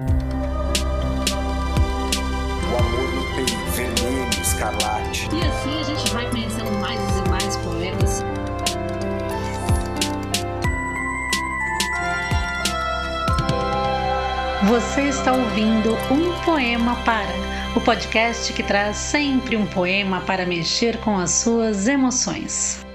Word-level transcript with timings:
O 0.00 0.04
amor 2.76 3.12
no 3.16 3.34
peito, 3.34 3.70
vermelho, 3.72 4.28
escarlate. 4.40 5.28
E 5.34 5.40
assim 5.40 5.80
a 5.80 5.82
gente 5.82 6.12
vai 6.12 6.30
conhecendo 6.30 6.70
mais 6.78 7.00
e 7.00 7.28
mais 7.28 7.56
poetas. 7.56 8.22
Você 14.68 15.02
está 15.08 15.32
ouvindo 15.32 15.94
Um 16.12 16.44
Poema 16.44 16.94
Para, 17.04 17.34
o 17.74 17.80
podcast 17.80 18.52
que 18.52 18.62
traz 18.62 18.96
sempre 18.96 19.56
um 19.56 19.66
poema 19.66 20.20
para 20.20 20.46
mexer 20.46 20.98
com 20.98 21.18
as 21.18 21.32
suas 21.32 21.88
emoções. 21.88 22.86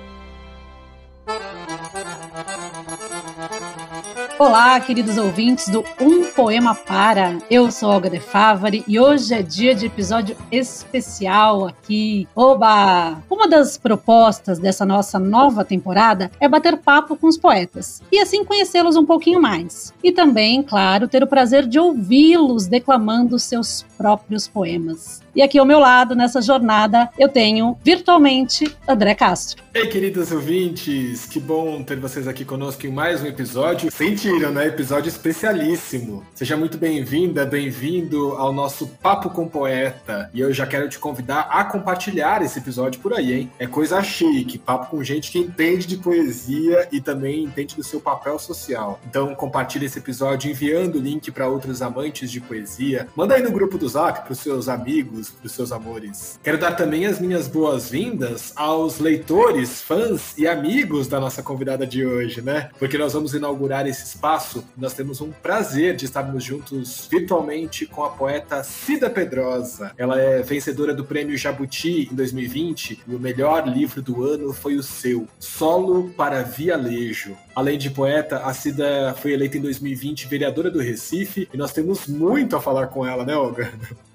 Olá, 4.45 4.77
queridos 4.81 5.17
ouvintes 5.17 5.69
do 5.69 5.85
Um 6.01 6.25
Poema 6.25 6.75
Para. 6.75 7.37
Eu 7.49 7.71
sou 7.71 7.89
Olga 7.89 8.09
De 8.09 8.19
Favari 8.19 8.83
e 8.85 8.99
hoje 8.99 9.33
é 9.33 9.41
dia 9.41 9.73
de 9.73 9.85
episódio 9.85 10.35
especial 10.51 11.65
aqui. 11.65 12.27
Oba! 12.35 13.23
Uma 13.29 13.47
das 13.47 13.77
propostas 13.77 14.59
dessa 14.59 14.85
nossa 14.85 15.17
nova 15.17 15.63
temporada 15.63 16.29
é 16.41 16.49
bater 16.49 16.75
papo 16.75 17.15
com 17.15 17.27
os 17.27 17.37
poetas 17.37 18.01
e 18.11 18.19
assim 18.19 18.43
conhecê-los 18.43 18.97
um 18.97 19.05
pouquinho 19.05 19.41
mais. 19.41 19.93
E 20.03 20.11
também, 20.11 20.61
claro, 20.61 21.07
ter 21.07 21.23
o 21.23 21.27
prazer 21.27 21.65
de 21.65 21.79
ouvi-los 21.79 22.67
declamando 22.67 23.39
seus 23.39 23.85
próprios 23.97 24.45
poemas. 24.45 25.22
E 25.35 25.41
aqui 25.41 25.57
ao 25.57 25.65
meu 25.65 25.79
lado, 25.79 26.13
nessa 26.15 26.39
jornada, 26.43 27.09
eu 27.17 27.27
tenho 27.27 27.75
virtualmente 27.83 28.77
André 28.87 29.15
Castro. 29.15 29.63
Ei, 29.73 29.87
queridos 29.87 30.31
ouvintes, 30.31 31.25
que 31.25 31.39
bom 31.39 31.81
ter 31.81 31.99
vocês 31.99 32.27
aqui 32.27 32.45
conosco 32.45 32.85
em 32.85 32.91
mais 32.91 33.23
um 33.23 33.25
episódio. 33.25 33.91
Sentiram, 33.91 34.51
né? 34.51 34.67
Episódio 34.67 35.09
especialíssimo. 35.09 36.23
Seja 36.35 36.55
muito 36.55 36.77
bem-vinda, 36.77 37.43
bem-vindo 37.43 38.33
ao 38.33 38.53
nosso 38.53 38.85
Papo 38.85 39.31
com 39.31 39.47
Poeta. 39.47 40.29
E 40.31 40.39
eu 40.39 40.53
já 40.53 40.67
quero 40.67 40.87
te 40.87 40.99
convidar 40.99 41.47
a 41.49 41.63
compartilhar 41.63 42.43
esse 42.43 42.59
episódio 42.59 43.01
por 43.01 43.15
aí, 43.15 43.33
hein? 43.33 43.51
É 43.57 43.65
coisa 43.65 44.03
chique, 44.03 44.59
papo 44.59 44.91
com 44.91 45.03
gente 45.03 45.31
que 45.31 45.39
entende 45.39 45.87
de 45.87 45.97
poesia 45.97 46.87
e 46.91 47.01
também 47.01 47.45
entende 47.45 47.75
do 47.75 47.83
seu 47.83 47.99
papel 47.99 48.37
social. 48.37 48.99
Então 49.09 49.33
compartilhe 49.33 49.87
esse 49.87 49.97
episódio 49.97 50.51
enviando 50.51 50.97
o 50.97 51.01
link 51.01 51.31
para 51.31 51.47
outros 51.47 51.81
amantes 51.81 52.29
de 52.29 52.39
poesia. 52.39 53.07
Manda 53.15 53.33
aí 53.33 53.41
no 53.41 53.51
grupo 53.51 53.79
do 53.79 53.89
Zap 53.89 54.21
para 54.21 54.33
os 54.33 54.39
seus 54.39 54.69
amigos, 54.69 55.22
para 55.29 55.45
os 55.45 55.51
seus 55.51 55.71
amores. 55.71 56.39
Quero 56.43 56.57
dar 56.57 56.73
também 56.73 57.05
as 57.05 57.19
minhas 57.19 57.47
boas-vindas 57.47 58.53
aos 58.55 58.99
leitores 58.99 59.81
fãs 59.81 60.37
e 60.37 60.47
amigos 60.47 61.07
da 61.07 61.19
nossa 61.19 61.41
convidada 61.41 61.85
de 61.85 62.05
hoje, 62.05 62.41
né? 62.41 62.69
Porque 62.79 62.97
nós 62.97 63.13
vamos 63.13 63.33
inaugurar 63.33 63.87
esse 63.87 64.03
espaço. 64.05 64.63
Nós 64.77 64.93
temos 64.93 65.21
um 65.21 65.31
prazer 65.31 65.95
de 65.95 66.05
estarmos 66.05 66.43
juntos 66.43 67.07
virtualmente 67.09 67.85
com 67.85 68.03
a 68.03 68.09
poeta 68.09 68.63
Cida 68.63 69.09
Pedrosa. 69.09 69.91
Ela 69.97 70.19
é 70.19 70.41
vencedora 70.41 70.93
do 70.93 71.05
prêmio 71.05 71.37
Jabuti 71.37 72.09
em 72.11 72.15
2020 72.15 73.03
e 73.07 73.15
o 73.15 73.19
melhor 73.19 73.67
livro 73.67 74.01
do 74.01 74.23
ano 74.23 74.53
foi 74.53 74.75
o 74.75 74.83
seu, 74.83 75.27
Solo 75.39 76.09
para 76.15 76.43
Vialejo. 76.43 77.35
Além 77.55 77.77
de 77.77 77.89
poeta, 77.89 78.39
a 78.39 78.53
Cida 78.53 79.15
foi 79.21 79.33
eleita 79.33 79.57
em 79.57 79.61
2020 79.61 80.27
vereadora 80.27 80.71
do 80.71 80.79
Recife 80.79 81.47
e 81.53 81.57
nós 81.57 81.71
temos 81.71 82.07
muito 82.07 82.55
a 82.55 82.61
falar 82.61 82.87
com 82.87 83.05
ela, 83.05 83.25
né, 83.25 83.35
Olga? 83.35 83.71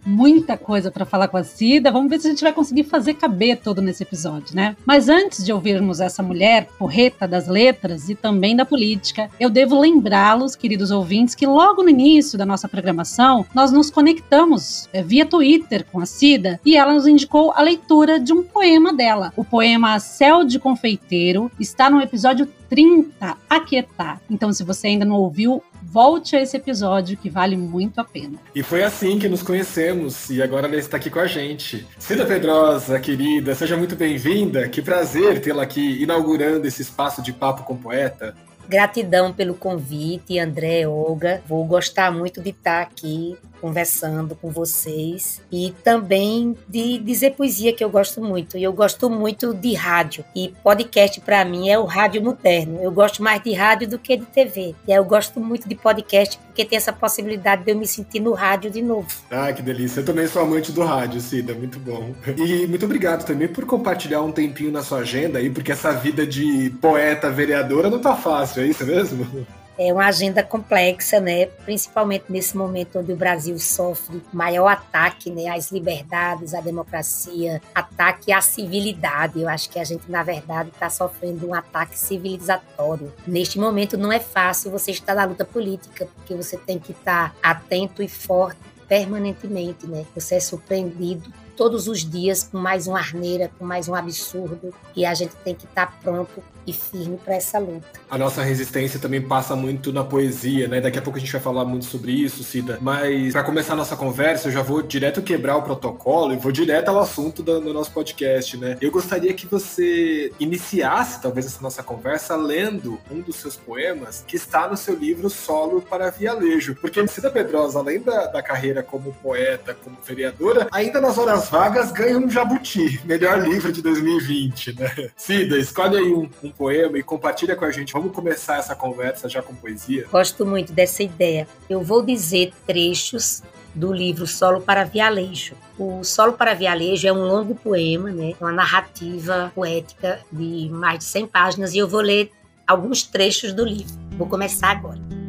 Muita 0.08 0.56
coisa 0.56 0.90
para 0.90 1.04
falar 1.04 1.28
com 1.28 1.36
a 1.36 1.44
Cida. 1.44 1.92
Vamos 1.92 2.08
ver 2.08 2.18
se 2.18 2.28
a 2.28 2.30
gente 2.30 2.42
vai 2.42 2.52
conseguir 2.54 2.84
fazer 2.84 3.12
caber 3.12 3.58
todo 3.58 3.82
nesse 3.82 4.02
episódio, 4.02 4.56
né? 4.56 4.74
Mas 4.86 5.06
antes 5.06 5.44
de 5.44 5.52
ouvirmos 5.52 6.00
essa 6.00 6.22
mulher 6.22 6.66
porreta 6.78 7.28
das 7.28 7.46
letras 7.46 8.08
e 8.08 8.14
também 8.14 8.56
da 8.56 8.64
política, 8.64 9.28
eu 9.38 9.50
devo 9.50 9.78
lembrá-los, 9.78 10.56
queridos 10.56 10.90
ouvintes, 10.90 11.34
que 11.34 11.46
logo 11.46 11.82
no 11.82 11.90
início 11.90 12.38
da 12.38 12.46
nossa 12.46 12.66
programação 12.66 13.44
nós 13.54 13.70
nos 13.70 13.90
conectamos 13.90 14.88
é, 14.94 15.02
via 15.02 15.26
Twitter 15.26 15.84
com 15.92 16.00
a 16.00 16.06
Cida 16.06 16.58
e 16.64 16.74
ela 16.74 16.94
nos 16.94 17.06
indicou 17.06 17.52
a 17.52 17.60
leitura 17.60 18.18
de 18.18 18.32
um 18.32 18.42
poema 18.42 18.94
dela. 18.94 19.30
O 19.36 19.44
poema 19.44 20.00
Céu 20.00 20.42
de 20.42 20.58
Confeiteiro 20.58 21.52
está 21.60 21.90
no 21.90 22.00
episódio 22.00 22.48
30, 22.68 23.36
Aquietar. 23.48 24.20
Então, 24.30 24.52
se 24.52 24.62
você 24.62 24.88
ainda 24.88 25.04
não 25.04 25.16
ouviu, 25.16 25.62
volte 25.82 26.36
a 26.36 26.42
esse 26.42 26.56
episódio 26.56 27.16
que 27.16 27.30
vale 27.30 27.56
muito 27.56 28.00
a 28.00 28.04
pena. 28.04 28.38
E 28.54 28.62
foi 28.62 28.82
assim 28.82 29.18
que 29.18 29.28
nos 29.28 29.42
conhecemos 29.42 30.28
e 30.30 30.42
agora 30.42 30.66
ela 30.66 30.76
está 30.76 30.96
aqui 30.96 31.10
com 31.10 31.18
a 31.18 31.26
gente. 31.26 31.86
Cida 31.98 32.26
Pedrosa, 32.26 33.00
querida, 33.00 33.54
seja 33.54 33.76
muito 33.76 33.96
bem-vinda. 33.96 34.68
Que 34.68 34.82
prazer 34.82 35.40
tê-la 35.40 35.62
aqui 35.62 36.02
inaugurando 36.02 36.66
esse 36.66 36.82
espaço 36.82 37.22
de 37.22 37.32
papo 37.32 37.64
com 37.64 37.76
poeta. 37.76 38.34
Gratidão 38.68 39.32
pelo 39.32 39.54
convite, 39.54 40.38
André, 40.38 40.86
Olga. 40.86 41.42
Vou 41.48 41.64
gostar 41.64 42.12
muito 42.12 42.42
de 42.42 42.50
estar 42.50 42.82
aqui 42.82 43.34
conversando 43.60 44.34
com 44.34 44.50
vocês 44.50 45.40
e 45.50 45.74
também 45.82 46.56
de 46.68 46.98
dizer 46.98 47.32
poesia 47.32 47.72
que 47.72 47.82
eu 47.82 47.90
gosto 47.90 48.20
muito. 48.20 48.56
E 48.56 48.62
eu 48.62 48.72
gosto 48.72 49.10
muito 49.10 49.54
de 49.54 49.74
rádio 49.74 50.24
e 50.34 50.52
podcast 50.62 51.20
para 51.20 51.44
mim 51.44 51.68
é 51.68 51.78
o 51.78 51.84
rádio 51.84 52.22
moderno. 52.22 52.80
Eu 52.82 52.90
gosto 52.90 53.22
mais 53.22 53.42
de 53.42 53.52
rádio 53.52 53.88
do 53.88 53.98
que 53.98 54.16
de 54.16 54.26
TV. 54.26 54.74
E 54.86 54.92
eu 54.92 55.04
gosto 55.04 55.40
muito 55.40 55.68
de 55.68 55.74
podcast 55.74 56.38
porque 56.38 56.64
tem 56.64 56.76
essa 56.76 56.92
possibilidade 56.92 57.64
de 57.64 57.70
eu 57.70 57.76
me 57.76 57.86
sentir 57.86 58.20
no 58.20 58.32
rádio 58.32 58.70
de 58.70 58.82
novo. 58.82 59.06
Ah, 59.30 59.52
que 59.52 59.62
delícia. 59.62 60.00
Eu 60.00 60.04
também 60.04 60.26
sou 60.26 60.42
amante 60.42 60.72
do 60.72 60.82
rádio, 60.82 61.20
Cida, 61.20 61.54
muito 61.54 61.78
bom. 61.78 62.12
E 62.36 62.66
muito 62.66 62.84
obrigado 62.84 63.24
também 63.24 63.48
por 63.48 63.64
compartilhar 63.64 64.22
um 64.22 64.32
tempinho 64.32 64.72
na 64.72 64.82
sua 64.82 64.98
agenda 64.98 65.38
aí, 65.38 65.50
porque 65.50 65.72
essa 65.72 65.92
vida 65.92 66.26
de 66.26 66.70
poeta 66.80 67.30
vereadora 67.30 67.88
não 67.88 67.98
tá 67.98 68.16
fácil, 68.16 68.62
é 68.62 68.66
isso 68.66 68.84
mesmo? 68.84 69.46
É 69.78 69.92
uma 69.92 70.06
agenda 70.06 70.42
complexa, 70.42 71.20
né? 71.20 71.46
Principalmente 71.46 72.24
nesse 72.28 72.56
momento 72.56 72.98
onde 72.98 73.12
o 73.12 73.16
Brasil 73.16 73.56
sofre 73.58 74.20
maior 74.32 74.66
ataque, 74.66 75.30
né, 75.30 75.48
às 75.48 75.70
liberdades, 75.70 76.52
à 76.52 76.60
democracia, 76.60 77.62
ataque 77.74 78.32
à 78.32 78.40
civilidade. 78.40 79.40
Eu 79.40 79.48
acho 79.48 79.70
que 79.70 79.78
a 79.78 79.84
gente 79.84 80.10
na 80.10 80.22
verdade 80.22 80.70
está 80.70 80.90
sofrendo 80.90 81.48
um 81.48 81.54
ataque 81.54 81.98
civilizatório. 81.98 83.12
Neste 83.26 83.58
momento 83.58 83.96
não 83.96 84.12
é 84.12 84.18
fácil 84.18 84.70
você 84.70 84.90
estar 84.90 85.14
na 85.14 85.24
luta 85.24 85.44
política, 85.44 86.08
porque 86.16 86.34
você 86.34 86.56
tem 86.56 86.78
que 86.78 86.92
estar 86.92 87.34
atento 87.42 88.02
e 88.02 88.08
forte 88.08 88.58
permanentemente, 88.88 89.86
né? 89.86 90.04
Você 90.14 90.36
é 90.36 90.40
surpreendido 90.40 91.30
todos 91.56 91.88
os 91.88 92.08
dias 92.08 92.44
com 92.44 92.56
mais 92.56 92.86
uma 92.86 92.98
arneira, 92.98 93.50
com 93.58 93.64
mais 93.64 93.88
um 93.88 93.94
absurdo, 93.94 94.72
e 94.96 95.04
a 95.04 95.12
gente 95.12 95.34
tem 95.36 95.54
que 95.54 95.66
estar 95.66 95.98
pronto 96.00 96.42
e 96.68 96.72
firme 96.72 97.18
para 97.24 97.34
essa 97.34 97.58
luta. 97.58 97.86
A 98.10 98.18
nossa 98.18 98.42
resistência 98.42 99.00
também 99.00 99.22
passa 99.22 99.56
muito 99.56 99.92
na 99.92 100.04
poesia, 100.04 100.68
né? 100.68 100.80
Daqui 100.80 100.98
a 100.98 101.02
pouco 101.02 101.18
a 101.18 101.20
gente 101.20 101.32
vai 101.32 101.40
falar 101.40 101.64
muito 101.64 101.86
sobre 101.86 102.12
isso, 102.12 102.44
Cida. 102.44 102.78
Mas 102.80 103.32
para 103.32 103.42
começar 103.42 103.72
a 103.72 103.76
nossa 103.76 103.96
conversa, 103.96 104.48
eu 104.48 104.52
já 104.52 104.62
vou 104.62 104.82
direto 104.82 105.22
quebrar 105.22 105.56
o 105.56 105.62
protocolo 105.62 106.32
e 106.34 106.36
vou 106.36 106.52
direto 106.52 106.88
ao 106.88 107.00
assunto 107.00 107.42
do, 107.42 107.60
do 107.60 107.72
nosso 107.72 107.90
podcast, 107.90 108.56
né? 108.58 108.76
Eu 108.80 108.90
gostaria 108.90 109.32
que 109.32 109.46
você 109.46 110.30
iniciasse 110.38 111.22
talvez 111.22 111.46
essa 111.46 111.62
nossa 111.62 111.82
conversa 111.82 112.36
lendo 112.36 113.00
um 113.10 113.20
dos 113.20 113.36
seus 113.36 113.56
poemas 113.56 114.24
que 114.26 114.36
está 114.36 114.68
no 114.68 114.76
seu 114.76 114.94
livro 114.94 115.30
Solo 115.30 115.80
para 115.80 116.10
Vialejo. 116.10 116.74
Porque 116.74 117.06
Cida 117.08 117.30
Pedrosa, 117.30 117.78
além 117.78 118.00
da, 118.00 118.26
da 118.26 118.42
carreira 118.42 118.82
como 118.82 119.14
poeta, 119.22 119.74
como 119.74 119.96
vereadora, 120.04 120.68
ainda 120.70 121.00
nas 121.00 121.16
horas 121.16 121.48
vagas 121.48 121.90
ganha 121.92 122.18
um 122.18 122.28
Jabuti, 122.28 123.00
melhor 123.06 123.40
livro 123.40 123.72
de 123.72 123.80
2020, 123.80 124.78
né? 124.78 125.10
Cida, 125.16 125.56
escolhe 125.56 125.96
aí 125.96 126.12
um, 126.12 126.28
um 126.42 126.50
poema 126.58 126.98
e 126.98 127.02
compartilha 127.02 127.54
com 127.54 127.64
a 127.64 127.70
gente. 127.70 127.92
Vamos 127.92 128.12
começar 128.12 128.58
essa 128.58 128.74
conversa 128.74 129.28
já 129.28 129.40
com 129.40 129.54
poesia? 129.54 130.06
Gosto 130.10 130.44
muito 130.44 130.72
dessa 130.72 131.02
ideia. 131.04 131.46
Eu 131.70 131.80
vou 131.80 132.02
dizer 132.02 132.52
trechos 132.66 133.42
do 133.74 133.92
livro 133.92 134.26
Solo 134.26 134.60
para 134.60 134.84
Vialejo. 134.84 135.54
O 135.78 136.02
Solo 136.02 136.32
para 136.32 136.52
Vialejo 136.54 137.06
é 137.06 137.12
um 137.12 137.24
longo 137.24 137.54
poema, 137.54 138.10
né? 138.10 138.34
uma 138.40 138.52
narrativa 138.52 139.52
poética 139.54 140.20
de 140.32 140.68
mais 140.70 140.98
de 140.98 141.04
100 141.04 141.26
páginas 141.28 141.74
e 141.74 141.78
eu 141.78 141.86
vou 141.86 142.00
ler 142.00 142.32
alguns 142.66 143.04
trechos 143.04 143.52
do 143.52 143.64
livro. 143.64 143.94
Vou 144.16 144.26
começar 144.26 144.70
agora. 144.70 145.27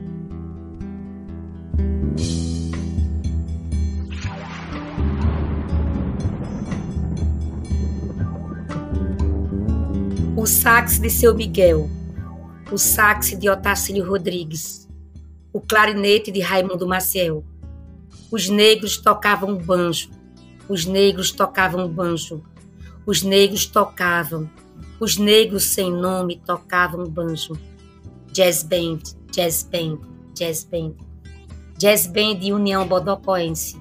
O 10.40 10.48
sax 10.48 11.00
de 11.00 11.10
seu 11.10 11.36
Miguel, 11.36 11.90
o 12.72 12.78
sax 12.78 13.38
de 13.38 13.50
Otacílio 13.50 14.08
Rodrigues, 14.08 14.88
o 15.52 15.60
clarinete 15.60 16.32
de 16.32 16.40
Raimundo 16.40 16.88
Maciel. 16.88 17.44
Os 18.32 18.48
negros 18.48 18.96
tocavam 18.96 19.58
banjo, 19.58 20.10
os 20.70 20.86
negros 20.86 21.34
tocavam 21.34 21.90
banjo, 21.90 22.42
os 23.06 23.22
negros 23.22 23.66
tocavam, 23.66 24.50
os 24.98 25.18
negros 25.18 25.66
sem 25.66 25.92
nome 25.92 26.42
tocavam 26.46 27.04
banjo. 27.06 27.60
Jazz 28.32 28.64
band, 28.64 29.00
jazz 29.34 29.68
band, 29.70 30.00
jazz 30.34 30.64
band. 30.64 30.94
Jazz 31.78 32.08
band 32.08 32.40
União 32.56 32.88
Bodocoense. 32.88 33.78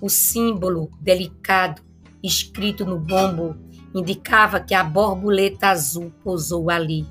O 0.00 0.08
símbolo 0.08 0.92
delicado 1.00 1.82
escrito 2.22 2.86
no 2.86 3.00
bombo 3.00 3.56
indicava 3.98 4.60
que 4.60 4.74
a 4.74 4.84
borboleta 4.84 5.68
azul 5.68 6.12
pousou 6.22 6.70
ali. 6.70 7.06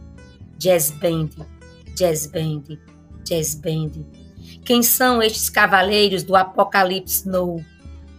Jazz 0.57 0.91
band, 0.91 1.29
jazz 1.95 2.27
band, 2.27 2.63
jazz 3.23 3.55
band. 3.55 3.91
Quem 4.63 4.81
são 4.81 5.21
estes 5.21 5.49
cavaleiros 5.49 6.23
do 6.23 6.35
Apocalipse 6.35 7.21
Snow? 7.21 7.63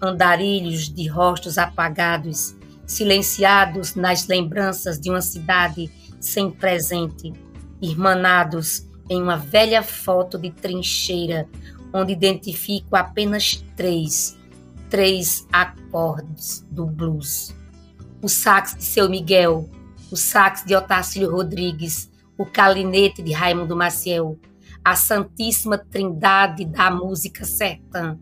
Andarilhos 0.00 0.88
de 0.88 1.08
rostos 1.08 1.58
apagados, 1.58 2.56
silenciados 2.86 3.94
nas 3.94 4.28
lembranças 4.28 4.98
de 5.00 5.10
uma 5.10 5.20
cidade 5.20 5.90
sem 6.20 6.50
presente, 6.50 7.32
irmanados 7.82 8.86
em 9.10 9.20
uma 9.20 9.36
velha 9.36 9.82
foto 9.82 10.38
de 10.38 10.50
trincheira, 10.50 11.48
onde 11.92 12.12
identifico 12.12 12.94
apenas 12.94 13.64
três, 13.76 14.38
três 14.88 15.46
acordes 15.52 16.64
do 16.70 16.86
blues. 16.86 17.57
O 18.20 18.28
sax 18.28 18.74
de 18.76 18.84
Seu 18.84 19.08
Miguel, 19.08 19.70
o 20.10 20.16
sax 20.16 20.64
de 20.64 20.74
Otacílio 20.74 21.30
Rodrigues, 21.30 22.10
o 22.36 22.44
calinete 22.44 23.22
de 23.22 23.32
Raimundo 23.32 23.76
Maciel, 23.76 24.38
a 24.84 24.96
Santíssima 24.96 25.78
Trindade 25.78 26.64
da 26.64 26.90
música 26.90 27.44
sertã, 27.44 28.18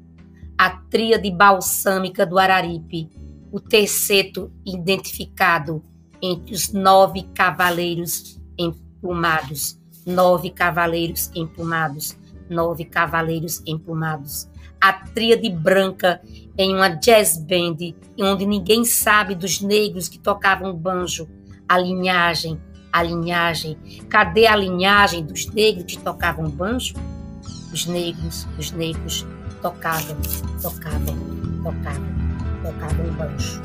a 0.59 0.71
tríade 0.71 1.31
balsâmica 1.31 2.27
do 2.27 2.39
Araripe, 2.39 3.09
o 3.51 3.61
terceto 3.61 4.53
identificado 4.67 5.83
entre 6.21 6.55
os 6.55 6.73
nove 6.73 7.23
cavaleiros 7.35 8.41
emplumados, 8.59 9.79
nove 10.05 10.51
cavaleiros 10.51 11.31
emplumados, 11.35 12.17
nove 12.49 12.85
cavaleiros 12.85 13.63
emplumados, 13.67 14.49
a 14.81 14.93
tríade 14.93 15.49
branca 15.51 16.21
em 16.57 16.75
uma 16.75 16.89
jazz 16.89 17.39
band, 17.39 17.77
onde 18.21 18.47
ninguém 18.47 18.85
sabe 18.85 19.35
dos 19.35 19.61
negros 19.61 20.09
que 20.09 20.19
tocavam 20.19 20.75
banjo, 20.75 21.29
a 21.69 21.79
linhagem, 21.79 22.61
a 22.93 23.03
linhagem. 23.03 23.77
Cadê 24.09 24.47
a 24.47 24.57
linhagem 24.57 25.25
dos 25.25 25.47
negros 25.47 25.85
que 25.85 25.99
tocavam 25.99 26.49
banjo? 26.49 26.95
Os 27.73 27.87
negros, 27.87 28.47
os 28.59 28.71
negros 28.73 29.27
tocavam, 29.61 30.17
tocavam, 30.63 31.17
tocavam, 31.63 32.17
tocavam 32.63 33.13
banjo. 33.15 33.63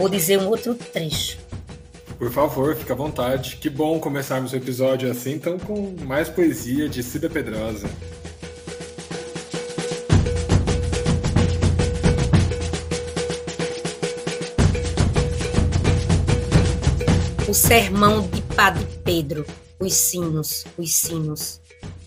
Vou 0.00 0.08
dizer 0.08 0.38
um 0.38 0.48
outro 0.48 0.74
trecho. 0.74 1.36
Por 2.18 2.32
favor, 2.32 2.74
fica 2.74 2.94
à 2.94 2.96
vontade. 2.96 3.58
Que 3.58 3.68
bom 3.68 4.00
começarmos 4.00 4.50
o 4.50 4.56
episódio 4.56 5.10
assim, 5.10 5.32
então 5.32 5.58
com 5.58 5.94
mais 6.06 6.26
poesia 6.26 6.88
de 6.88 7.02
Cida 7.02 7.28
Pedrosa. 7.28 7.86
O 17.46 17.52
sermão 17.52 18.26
de 18.26 18.40
Padre 18.54 18.86
Pedro, 19.04 19.44
os 19.78 19.92
sinos, 19.92 20.64
os 20.78 20.94
sinos. 20.94 21.60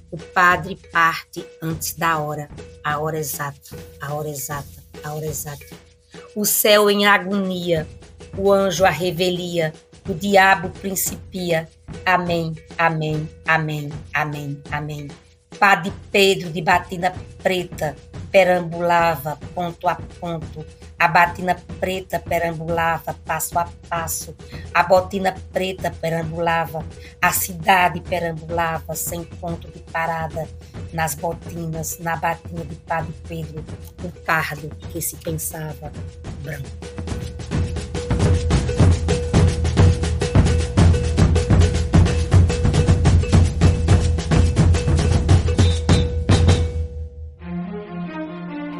O 0.10 0.18
padre 0.18 0.80
parte 0.92 1.46
antes 1.62 1.94
da 1.94 2.18
hora, 2.18 2.50
a 2.84 2.98
hora 2.98 3.20
exata, 3.20 3.78
a 4.02 4.16
hora 4.16 4.30
exata, 4.30 4.84
a 5.04 5.14
hora 5.14 5.28
exata. 5.28 5.93
O 6.36 6.46
céu 6.46 6.90
em 6.90 7.06
agonia, 7.06 7.88
o 8.38 8.52
anjo 8.52 8.86
a 8.86 8.90
revelia, 8.90 9.74
o 10.08 10.14
diabo 10.14 10.70
principia. 10.70 11.70
Amém, 12.06 12.56
amém, 12.78 13.30
amém, 13.48 13.90
amém, 14.14 14.62
amém. 14.72 15.08
Padre 15.60 15.94
Pedro 16.12 16.50
de 16.50 16.62
batina 16.62 17.14
preta 17.42 17.96
perambulava 18.32 19.38
ponto 19.54 19.88
a 19.88 19.96
ponto. 20.20 20.66
A 20.98 21.08
batina 21.08 21.56
preta 21.80 22.20
perambulava 22.20 23.14
passo 23.26 23.60
a 23.60 23.68
passo. 23.88 24.36
A 24.74 24.84
botina 24.84 25.36
preta 25.52 25.92
perambulava. 25.92 26.84
A 27.22 27.32
cidade 27.32 28.02
perambulava 28.02 28.96
sem 28.96 29.24
ponto 29.24 29.70
de 29.70 29.80
parada. 29.92 30.48
Nas 30.92 31.14
botinas, 31.16 32.00
na 32.00 32.16
batina 32.16 32.66
de 32.66 32.76
Padre 32.76 33.14
Pedro, 33.28 33.64
um 34.04 34.10
pardo 34.26 34.70
que 34.92 35.02
se 35.02 35.16
pensava 35.18 35.92
branco. 36.42 37.43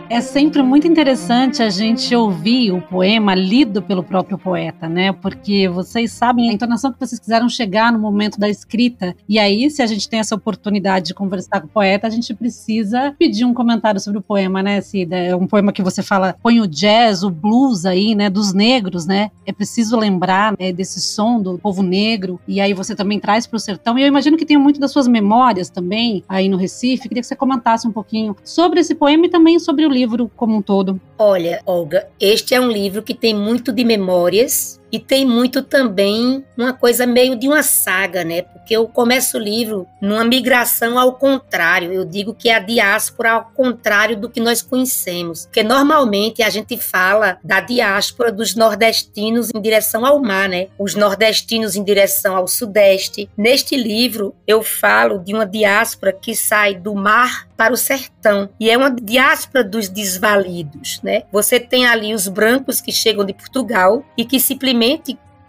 É 0.10 0.22
sempre 0.22 0.62
muito 0.62 0.86
interessante 0.86 1.64
a 1.64 1.70
gente 1.70 2.14
ouvir 2.14 2.72
o 2.72 2.82
poema 2.82 3.34
lido 3.34 3.82
pelo 3.82 4.04
próprio 4.04 4.38
poeta, 4.38 4.88
né? 4.88 5.12
Porque 5.14 5.68
vocês 5.70 6.12
sabem 6.12 6.50
a 6.50 6.54
entonação 6.54 6.92
que 6.92 7.00
vocês 7.00 7.20
quiseram 7.20 7.48
chegar 7.48 7.92
no 7.92 7.98
momento 7.98 8.38
da 8.38 8.50
escrita. 8.50 9.16
E 9.28 9.40
aí, 9.40 9.70
se 9.72 9.82
a 9.82 9.88
gente 9.88 10.08
tem 10.08 10.20
essa 10.20 10.36
oportunidade 10.36 11.08
de 11.08 11.14
conversar 11.14 11.62
com 11.62 11.68
o 11.68 11.70
poeta, 11.70 12.06
a 12.06 12.10
gente 12.10 12.34
precisa 12.34 13.16
pedir 13.18 13.46
um 13.46 13.54
comentário 13.54 14.00
sobre 14.00 14.20
o 14.20 14.22
poema, 14.22 14.62
né, 14.62 14.82
Cida? 14.82 15.16
É 15.16 15.36
um 15.36 15.48
poema 15.48 15.72
que 15.72 15.82
você 15.82 16.04
fala, 16.04 16.36
põe 16.44 16.60
o 16.60 16.68
jazz, 16.68 17.24
o 17.24 17.30
blues 17.30 17.86
aí, 17.86 18.14
né, 18.14 18.30
dos 18.30 18.54
negros, 18.54 19.06
né? 19.06 19.32
É 19.46 19.54
preciso 19.54 19.98
lembrar 19.98 20.54
né, 20.60 20.72
desse 20.72 21.02
som 21.02 21.42
do 21.42 21.58
povo 21.58 21.82
negro. 21.82 22.40
E 22.48 22.60
aí 22.60 22.74
você 22.74 22.94
também 22.94 23.20
traz 23.20 23.48
para 23.48 23.58
o 23.58 23.60
sertão. 23.60 23.98
E 23.98 24.04
eu 24.04 24.08
imagino 24.08 24.38
que 24.38 24.46
tem 24.46 24.58
muito 24.58 24.80
das 24.80 24.92
suas 24.92 25.08
memórias 25.08 25.70
também 25.70 26.24
aí 26.28 26.50
no 26.50 26.58
Recife. 26.58 27.08
Queria 27.08 27.22
que 27.22 27.28
você 27.28 27.36
comentasse 27.36 27.88
um 27.88 27.92
pouquinho 27.92 28.36
sobre 28.44 28.82
esse 28.82 28.94
poema 28.94 29.26
e 29.26 29.30
também 29.30 29.58
sobre 29.58 29.86
o 29.86 29.93
livro 29.94 30.30
como 30.36 30.58
um 30.58 30.62
todo? 30.62 31.00
Olha, 31.18 31.62
Olga, 31.66 32.08
este 32.20 32.56
é 32.56 32.60
um 32.60 32.72
livro 32.72 33.04
que 33.04 33.14
tem 33.14 33.34
muito 33.34 33.72
de 33.72 33.84
memórias 33.86 34.82
e 34.94 35.00
tem 35.00 35.26
muito 35.26 35.64
também 35.64 36.46
uma 36.56 36.72
coisa 36.72 37.08
meio 37.08 37.36
de 37.36 37.48
uma 37.48 37.64
saga, 37.64 38.24
né? 38.24 38.44
Porque 38.44 38.76
eu 38.76 38.88
começo 38.88 39.38
o 39.38 39.42
livro 39.42 39.88
numa 40.00 40.24
migração 40.24 41.00
ao 41.00 41.14
contrário. 41.14 41.92
Eu 41.92 42.06
digo 42.06 42.32
que 42.32 42.48
é 42.48 42.58
a 42.58 42.60
diáspora 42.60 43.32
ao 43.32 43.46
contrário 43.56 44.16
do 44.16 44.30
que 44.30 44.40
nós 44.40 44.62
conhecemos. 44.62 45.46
Porque 45.46 45.64
normalmente 45.64 46.44
a 46.44 46.50
gente 46.52 46.78
fala 46.78 47.40
da 47.44 47.60
diáspora 47.60 48.32
dos 48.32 48.54
nordestinos 48.54 49.50
em 49.56 49.60
direção 49.60 50.06
ao 50.06 50.22
mar, 50.22 50.48
né? 50.48 50.68
Os 50.78 50.94
nordestinos 50.94 51.76
em 51.76 51.84
direção 51.84 52.36
ao 52.36 52.48
sudeste. 52.48 53.28
Neste 53.36 53.76
livro 53.76 54.36
eu 54.46 54.62
falo 54.62 55.18
de 55.18 55.34
uma 55.34 55.46
diáspora 55.46 56.14
que 56.14 56.36
sai 56.36 56.76
do 56.76 56.94
mar 56.94 57.48
para 57.58 57.74
o 57.74 57.78
sertão. 57.78 58.50
E 58.60 58.70
é 58.70 58.78
uma 58.78 58.92
diáspora 58.92 59.64
dos 59.64 59.90
desvalidos, 59.90 61.00
né? 61.02 61.24
Você 61.32 61.60
tem 61.60 61.88
ali 61.88 62.14
os 62.14 62.28
brancos 62.28 62.80
que 62.80 62.92
chegam 62.92 63.26
de 63.26 63.34
Portugal 63.34 64.06
e 64.18 64.24
que 64.26 64.40
simplesmente 64.40 64.83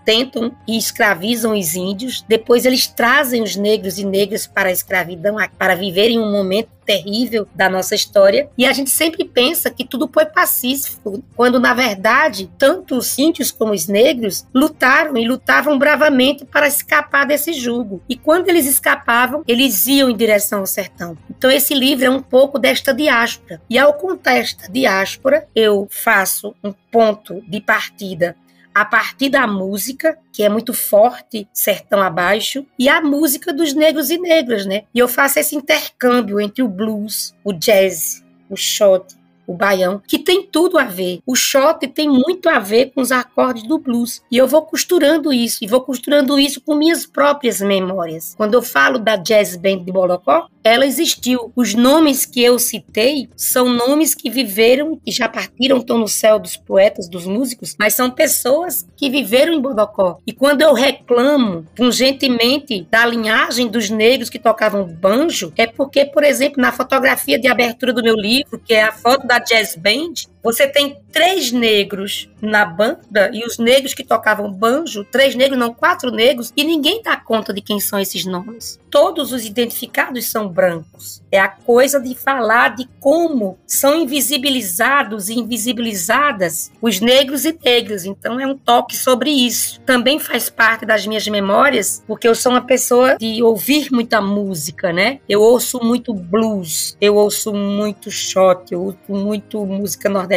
tentam 0.05 0.53
e 0.69 0.77
escravizam 0.77 1.59
os 1.59 1.75
índios, 1.75 2.25
depois 2.29 2.65
eles 2.65 2.87
trazem 2.87 3.43
os 3.43 3.57
negros 3.57 3.99
e 3.99 4.05
negras 4.05 4.47
para 4.47 4.69
a 4.69 4.73
escravidão, 4.73 5.37
para 5.59 5.75
viverem 5.75 6.19
um 6.19 6.31
momento 6.31 6.69
terrível 6.85 7.49
da 7.55 7.67
nossa 7.67 7.95
história, 7.95 8.51
e 8.59 8.67
a 8.67 8.73
gente 8.75 8.91
sempre 8.91 9.25
pensa 9.25 9.71
que 9.71 9.87
tudo 9.87 10.11
foi 10.13 10.27
pacífico, 10.27 11.25
quando 11.35 11.59
na 11.59 11.73
verdade, 11.73 12.51
tanto 12.59 12.97
os 12.97 13.19
índios 13.19 13.51
como 13.51 13.73
os 13.73 13.87
negros 13.87 14.47
lutaram 14.55 15.17
e 15.17 15.27
lutavam 15.27 15.79
bravamente 15.79 16.45
para 16.45 16.69
escapar 16.69 17.25
desse 17.25 17.55
jugo. 17.55 18.03
E 18.07 18.15
quando 18.15 18.51
eles 18.51 18.67
escapavam, 18.67 19.43
eles 19.49 19.87
iam 19.87 20.11
em 20.11 20.17
direção 20.17 20.59
ao 20.59 20.67
sertão. 20.67 21.17
Então 21.31 21.51
esse 21.51 21.73
livro 21.73 22.05
é 22.05 22.11
um 22.11 22.21
pouco 22.21 22.59
desta 22.59 22.93
diáspora. 22.93 23.63
E 23.71 23.79
ao 23.79 23.95
contar 23.95 24.35
esta 24.35 24.71
diáspora, 24.71 25.49
eu 25.55 25.89
faço 25.91 26.55
um 26.63 26.75
ponto 26.91 27.41
de 27.49 27.63
partida 27.63 28.37
a 28.75 28.85
partir 28.85 29.29
da 29.29 29.47
música, 29.47 30.19
que 30.33 30.43
é 30.43 30.49
muito 30.49 30.75
forte, 30.75 31.47
sertão 31.53 32.01
abaixo, 32.01 32.67
e 32.79 32.89
a 32.89 33.01
música 33.01 33.53
dos 33.53 33.73
negros 33.73 34.11
e 34.11 34.19
negras, 34.19 34.67
né? 34.67 34.83
E 34.93 34.99
eu 34.99 35.07
faço 35.07 35.39
esse 35.39 35.55
intercâmbio 35.55 36.41
entre 36.41 36.63
o 36.63 36.69
blues, 36.69 37.35
o 37.45 37.53
jazz, 37.53 38.25
o 38.51 38.57
shot, 38.57 39.15
o 39.47 39.55
baião, 39.55 40.03
que 40.07 40.19
tem 40.19 40.43
tudo 40.43 40.79
a 40.79 40.85
ver. 40.85 41.21
O 41.27 41.35
shot 41.35 41.87
tem 41.89 42.09
muito 42.09 42.49
a 42.49 42.59
ver 42.59 42.93
com 42.93 43.01
os 43.01 43.13
acordes 43.13 43.63
do 43.65 43.79
blues. 43.79 44.23
E 44.31 44.39
eu 44.39 44.49
vou 44.49 44.63
costurando 44.63 45.33
isso, 45.33 45.63
e 45.63 45.67
vou 45.67 45.83
costurando 45.83 46.39
isso 46.39 46.61
com 46.61 46.75
minhas 46.75 47.07
próprias 47.07 47.61
memórias. 47.61 48.35
Quando 48.37 48.55
eu 48.55 48.63
falo 48.63 48.99
da 48.99 49.17
Jazz 49.17 49.57
Band 49.57 49.85
de 49.85 49.93
Bolocó, 49.93 50.49
ela 50.65 50.87
existiu. 50.87 51.53
Os 51.55 51.75
nomes 51.75 52.25
que 52.25 52.43
eu 52.43 52.59
citei 52.59 53.29
são 53.37 53.69
nomes 53.69 54.15
que 54.15 54.31
viveram 54.31 54.99
e 55.07 55.13
já 55.13 55.29
partiram, 55.29 55.77
estão 55.77 55.99
no 55.99 56.09
céu 56.09 56.39
dos 56.39 56.57
poetas, 56.57 57.07
dos 57.07 57.27
músicos, 57.27 57.77
mas 57.79 57.95
são 57.95 58.11
pessoas 58.11 58.87
que 58.97 59.11
viveram 59.11 59.53
em 59.53 59.61
Bodocó. 59.61 60.19
E 60.27 60.33
quando 60.33 60.63
eu 60.63 60.73
reclamo 60.73 61.67
pungentemente 61.77 62.87
da 62.91 63.05
linhagem 63.05 63.69
dos 63.69 63.91
negros 63.91 64.31
que 64.31 64.39
tocavam 64.39 64.87
banjo, 64.87 65.53
é 65.57 65.67
porque, 65.67 66.07
por 66.07 66.25
exemplo, 66.25 66.63
na 66.63 66.73
fotografia 66.73 67.39
de 67.39 67.47
abertura 67.47 67.93
do 67.93 68.03
meu 68.03 68.17
livro, 68.17 68.59
que 68.59 68.73
é 68.73 68.85
a 68.85 68.93
foto 68.93 69.27
da 69.27 69.39
Jazz 69.39 69.77
Band, 69.77 70.34
Você 70.45 70.67
tem 70.67 70.99
três 71.11 71.51
negros 71.51 72.29
na 72.43 72.67
banda 72.67 73.31
e 73.33 73.47
os 73.47 73.57
negros 73.57 73.95
que 73.95 74.05
tocavam 74.05 74.53
banjo, 74.53 75.03
três 75.03 75.35
negros, 75.35 75.59
não, 75.59 75.73
quatro 75.73 76.11
negros, 76.11 76.53
e 76.55 76.63
ninguém 76.63 77.01
dá 77.03 77.17
conta 77.17 77.55
de 77.55 77.63
quem 77.63 77.81
são 77.81 77.99
esses 77.99 78.27
nomes. 78.27 78.79
Todos 78.91 79.33
os 79.33 79.47
identificados 79.47 80.31
são 80.31 80.47
brancos. 80.47 81.23
É 81.33 81.41
a 81.41 81.49
coisa 81.49 81.99
de 81.99 82.15
falar 82.15 82.77
de 82.77 82.87
como 83.01 83.59
são 83.67 83.97
invisibilizados 83.97 85.31
e 85.31 85.35
invisibilizadas 85.39 86.71
os 86.83 87.01
negros 87.01 87.47
e 87.47 87.59
negras. 87.65 88.05
Então 88.05 88.39
é 88.39 88.47
um 88.47 88.59
toque 88.59 88.97
sobre 88.97 89.31
isso. 89.31 89.81
Também 89.87 90.19
faz 90.19 90.51
parte 90.51 90.85
das 90.85 91.07
minhas 91.07 91.27
memórias, 91.27 92.05
porque 92.07 92.29
eu 92.29 92.35
sou 92.35 92.53
uma 92.53 92.61
pessoa 92.61 93.17
de 93.17 93.43
ouvir 93.43 93.91
muita 93.91 94.21
música, 94.21 94.93
né? 94.93 95.21
Eu 95.27 95.41
ouço 95.41 95.81
muito 95.83 96.13
blues, 96.13 96.99
eu 97.01 97.15
ouço 97.17 97.55
muito 97.55 98.11
shot, 98.11 98.71
eu 98.71 98.83
ouço 98.83 98.99
muito 99.09 99.65
música 99.65 100.11
nordestina. 100.11 100.34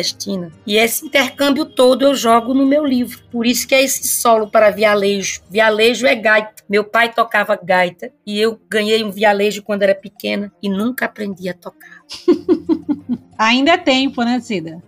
E 0.65 0.77
esse 0.77 1.05
intercâmbio 1.05 1.65
todo 1.65 2.03
eu 2.03 2.15
jogo 2.15 2.53
no 2.53 2.65
meu 2.65 2.85
livro. 2.85 3.19
Por 3.31 3.45
isso 3.45 3.67
que 3.67 3.75
é 3.75 3.83
esse 3.83 4.07
solo 4.07 4.49
para 4.49 4.69
vialejo. 4.69 5.41
Vialejo 5.49 6.05
é 6.05 6.15
gaita. 6.15 6.63
Meu 6.69 6.83
pai 6.83 7.11
tocava 7.13 7.59
gaita 7.61 8.11
e 8.25 8.39
eu 8.39 8.59
ganhei 8.69 9.03
um 9.03 9.11
vialejo 9.11 9.63
quando 9.63 9.83
era 9.83 9.95
pequena 9.95 10.51
e 10.61 10.69
nunca 10.69 11.05
aprendi 11.05 11.49
a 11.49 11.53
tocar. 11.53 12.01
Ainda 13.37 13.71
é 13.71 13.77
tempo, 13.77 14.23
né, 14.23 14.39
Cida? 14.39 14.81